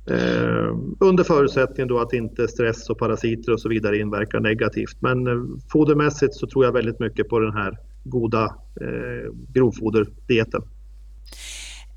Eh, 0.10 0.76
under 1.00 1.24
förutsättning 1.24 1.88
då 1.88 2.00
att 2.00 2.14
inte 2.14 2.48
stress 2.48 2.90
och 2.90 3.00
parasiter 3.00 3.54
och 3.54 3.62
så 3.62 3.70
vidare 3.70 3.98
inverkar 3.98 4.40
negativt. 4.40 5.02
Men 5.02 5.28
eh, 5.28 5.34
fodermässigt 5.72 6.34
så 6.34 6.48
tror 6.48 6.66
jag 6.66 6.72
väldigt 6.72 7.00
mycket 7.00 7.30
på 7.30 7.40
den 7.40 7.54
här 7.54 7.78
goda 8.04 8.44
eh, 8.82 9.34
grovfoderdieten. 9.54 10.62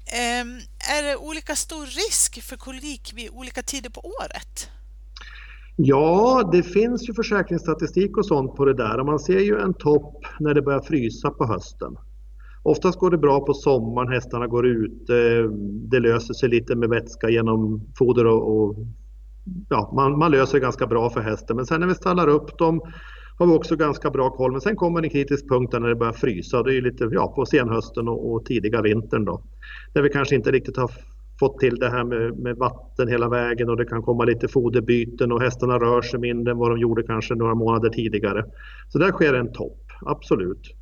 Eh, 0.07 0.47
är 0.97 1.03
det 1.03 1.17
olika 1.17 1.55
stor 1.55 1.85
risk 1.85 2.43
för 2.43 2.57
kolik 2.57 3.13
vid 3.17 3.31
olika 3.31 3.63
tider 3.63 3.91
på 3.91 4.01
året? 4.01 4.71
Ja, 5.77 6.49
det 6.53 6.63
finns 6.63 7.09
ju 7.09 7.15
försäkringsstatistik 7.15 8.17
och 8.17 8.27
sånt 8.27 8.57
på 8.57 8.65
det 8.65 8.75
där 8.75 9.01
och 9.01 9.07
man 9.07 9.19
ser 9.19 9.41
ju 9.41 9.59
en 9.61 9.75
topp 9.75 10.25
när 10.41 10.55
det 10.55 10.63
börjar 10.63 10.81
frysa 10.81 11.31
på 11.31 11.47
hösten. 11.47 11.97
Oftast 12.63 12.99
går 12.99 13.11
det 13.11 13.19
bra 13.19 13.41
på 13.41 13.55
sommaren, 13.55 14.13
hästarna 14.13 14.47
går 14.47 14.67
ut, 14.67 15.07
det 15.91 16.01
löser 16.01 16.35
sig 16.35 16.49
lite 16.49 16.75
med 16.75 16.89
vätska 16.89 17.31
genom 17.31 17.87
foder 17.99 18.27
och, 18.27 18.57
och 18.57 18.77
ja, 19.69 19.93
man, 19.95 20.19
man, 20.19 20.31
löser 20.31 20.55
det 20.55 20.61
ganska 20.61 20.87
bra 20.87 21.11
för 21.11 21.21
hästen. 21.21 21.57
Men 21.57 21.67
sen 21.67 21.81
när 21.81 21.87
vi 21.87 21.95
stallar 21.95 22.29
upp 22.29 22.59
dem 22.59 22.81
har 23.39 23.47
vi 23.47 23.53
också 23.53 23.77
ganska 23.77 24.11
bra 24.11 24.31
koll. 24.31 24.53
Men 24.53 24.61
sen 24.61 24.77
kommer 24.77 25.03
en 25.03 25.11
kritisk 25.11 25.49
punkt 25.49 25.73
när 25.73 25.89
det 25.89 25.95
börjar 25.95 26.13
frysa. 26.13 26.63
Det 26.63 26.77
är 26.77 26.83
lite 26.83 27.09
ja, 27.13 27.33
på 27.37 27.47
senhösten 27.47 28.09
och, 28.09 28.33
och 28.33 28.45
tidiga 28.45 28.83
vintern 28.83 29.25
då. 29.25 29.43
Där 29.95 30.03
vi 30.03 30.09
kanske 30.09 30.35
inte 30.35 30.51
riktigt 30.51 30.77
har 30.77 30.91
fått 31.41 31.59
till 31.59 31.75
det 31.75 31.91
här 31.91 32.05
med, 32.05 32.39
med, 32.39 32.57
vatten 32.57 33.09
hela 33.09 33.29
vägen 33.29 33.69
och 33.69 33.77
det 33.77 33.85
kan 33.85 34.03
komma 34.03 34.25
lite 34.25 34.49
foderbyten 34.49 35.33
och 35.33 35.43
hästarna 35.43 35.79
rör 35.79 36.03
sig 36.03 36.21
mindre 36.21 36.53
än 36.53 36.59
vad 36.59 36.71
de 36.71 36.79
gjorde 36.79 37.03
kanske 37.03 37.35
några 37.35 37.55
månader 37.55 37.91
tidigare. 37.91 38.45
Så 38.89 38.99
där 38.99 39.13
sker 39.13 39.35
en 39.35 39.53
topp, 39.53 39.81
absolut. 40.07 40.75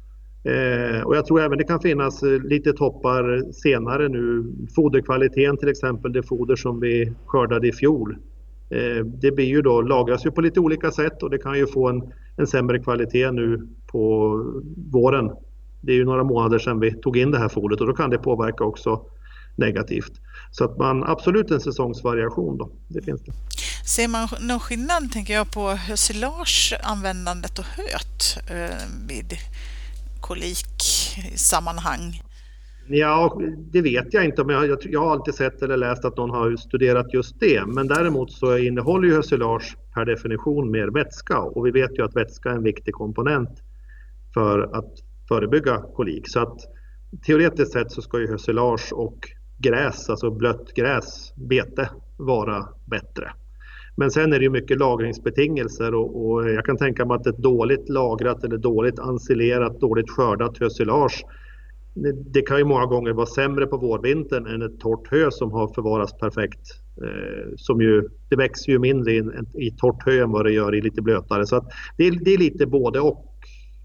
Eh, 0.44 1.02
och 1.02 1.16
jag 1.16 1.26
tror 1.26 1.40
även 1.40 1.58
det 1.58 1.64
kan 1.64 1.80
finnas 1.80 2.22
eh, 2.22 2.42
lite 2.42 2.72
toppar 2.72 3.52
senare 3.52 4.08
nu. 4.08 4.52
Foderkvaliteten 4.74 5.56
till 5.56 5.68
exempel, 5.68 6.12
det 6.12 6.22
foder 6.22 6.56
som 6.56 6.80
vi 6.80 7.12
skördade 7.26 7.68
i 7.68 7.72
fjol. 7.72 8.16
Eh, 8.72 9.04
det 9.04 9.30
blir 9.30 9.44
ju 9.44 9.62
då, 9.62 9.82
lagras 9.82 10.26
ju 10.26 10.30
på 10.30 10.40
lite 10.40 10.60
olika 10.60 10.90
sätt 10.90 11.22
och 11.22 11.30
det 11.30 11.38
kan 11.38 11.58
ju 11.58 11.66
få 11.66 11.88
en, 11.88 12.02
en 12.36 12.46
sämre 12.46 12.78
kvalitet 12.78 13.30
nu 13.30 13.68
på 13.86 14.30
våren. 14.92 15.30
Det 15.80 15.92
är 15.92 15.96
ju 15.96 16.04
några 16.04 16.24
månader 16.24 16.58
sedan 16.58 16.80
vi 16.80 17.00
tog 17.00 17.16
in 17.16 17.30
det 17.30 17.38
här 17.38 17.48
fodret 17.48 17.80
och 17.80 17.86
då 17.86 17.92
kan 17.92 18.10
det 18.10 18.18
påverka 18.18 18.64
också 18.64 19.06
negativt. 19.56 20.12
Så 20.50 20.64
att 20.64 20.78
man 20.78 21.04
absolut 21.04 21.50
en 21.50 21.60
säsongsvariation 21.60 22.58
då, 22.58 22.70
det 22.88 23.02
finns 23.02 23.22
det. 23.22 23.32
Ser 23.86 24.08
man 24.08 24.28
någon 24.40 24.60
skillnad 24.60 25.12
tänker 25.12 25.34
jag 25.34 25.52
på 25.52 25.70
hösilage 25.70 26.74
användandet 26.82 27.58
och 27.58 27.64
höet 27.64 28.38
eh, 28.50 28.76
vid 29.08 29.32
koliksammanhang? 30.20 32.22
Ja, 32.86 33.40
det 33.72 33.82
vet 33.82 34.14
jag 34.14 34.24
inte, 34.24 34.44
men 34.44 34.68
jag, 34.68 34.78
jag, 34.82 35.00
har 35.00 35.12
alltid 35.12 35.34
sett 35.34 35.62
eller 35.62 35.76
läst 35.76 36.04
att 36.04 36.16
någon 36.16 36.30
har 36.30 36.56
studerat 36.56 37.14
just 37.14 37.40
det. 37.40 37.66
Men 37.66 37.88
däremot 37.88 38.32
så 38.32 38.58
innehåller 38.58 39.08
ju 39.08 39.14
hösilage 39.14 39.76
per 39.94 40.04
definition 40.04 40.70
mer 40.70 40.88
vätska 40.88 41.38
och 41.38 41.66
vi 41.66 41.70
vet 41.70 41.98
ju 41.98 42.04
att 42.04 42.16
vätska 42.16 42.50
är 42.50 42.54
en 42.54 42.62
viktig 42.62 42.94
komponent 42.94 43.62
för 44.34 44.78
att 44.78 44.92
förebygga 45.28 45.82
kolik. 45.94 46.28
Så 46.28 46.40
att 46.40 46.58
teoretiskt 47.26 47.72
sett 47.72 47.92
så 47.92 48.02
ska 48.02 48.20
ju 48.20 48.28
hösilage 48.28 48.92
och 48.92 49.28
gräs, 49.58 50.10
alltså 50.10 50.30
blött 50.30 50.74
gräs, 50.74 51.32
bete, 51.36 51.88
vara 52.18 52.68
bättre. 52.86 53.32
Men 53.96 54.10
sen 54.10 54.32
är 54.32 54.38
det 54.38 54.44
ju 54.44 54.50
mycket 54.50 54.78
lagringsbetingelser 54.78 55.94
och, 55.94 56.24
och, 56.24 56.50
jag 56.50 56.64
kan 56.64 56.76
tänka 56.76 57.04
mig 57.04 57.14
att 57.14 57.26
ett 57.26 57.38
dåligt 57.38 57.88
lagrat 57.88 58.44
eller 58.44 58.58
dåligt 58.58 58.98
ensilerat, 58.98 59.80
dåligt 59.80 60.10
skördat 60.10 60.58
hösilage 60.58 61.24
det 62.32 62.42
kan 62.42 62.58
ju 62.58 62.64
många 62.64 62.86
gånger 62.86 63.12
vara 63.12 63.26
sämre 63.26 63.66
på 63.66 63.76
vårvintern 63.76 64.46
än 64.46 64.62
ett 64.62 64.80
torrt 64.80 65.10
hö 65.10 65.30
som 65.30 65.52
har 65.52 65.74
förvarats 65.74 66.12
perfekt. 66.12 66.60
Eh, 67.02 67.54
som 67.56 67.80
ju, 67.80 68.08
det 68.28 68.36
växer 68.36 68.72
ju 68.72 68.78
mindre 68.78 69.16
in, 69.16 69.46
i 69.54 69.70
torrt 69.70 70.02
hö 70.06 70.22
än 70.22 70.30
vad 70.30 70.44
det 70.44 70.52
gör 70.52 70.74
i 70.74 70.80
lite 70.80 71.02
blötare. 71.02 71.46
Så 71.46 71.70
det 71.96 72.04
är, 72.06 72.24
det, 72.24 72.34
är, 72.34 72.38
lite 72.38 72.66
både 72.66 73.00
och 73.00 73.26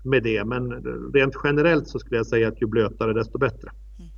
med 0.04 0.24
det. 0.24 0.46
Men 0.46 0.72
rent 1.14 1.34
generellt 1.44 1.88
så 1.88 2.00
skulle 2.00 2.18
jag 2.18 2.28
säga 2.28 2.48
att 2.48 2.62
ju 2.62 2.68
blötare 2.68 3.14
desto 3.14 3.38
bättre. 3.38 3.70
Mm. 4.00 4.12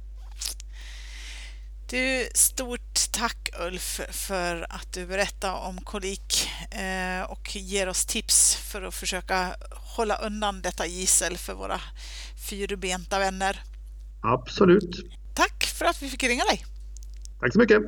Du, 1.90 2.30
stort 2.34 3.12
tack 3.12 3.50
Ulf 3.68 4.02
för 4.12 4.66
att 4.70 4.94
du 4.94 5.06
berättar 5.06 5.68
om 5.68 5.78
kolik 5.78 6.50
eh, 6.72 7.32
och 7.32 7.56
ger 7.56 7.90
oss 7.90 8.06
tips 8.06 8.56
för 8.56 8.82
att 8.82 8.96
försöka 8.96 9.56
hålla 9.98 10.16
undan 10.16 10.62
detta 10.62 10.86
gissel 10.86 11.38
för 11.38 11.54
våra 11.54 11.82
fyrbenta 12.50 13.20
vänner. 13.20 13.60
Absolut. 14.22 15.06
Tack 15.34 15.64
för 15.66 15.86
att 15.86 16.02
vi 16.04 16.10
fick 16.10 16.24
ringa 16.24 16.44
dig. 16.44 16.66
Tack 17.40 17.54
så 17.54 17.60
mycket. 17.60 17.82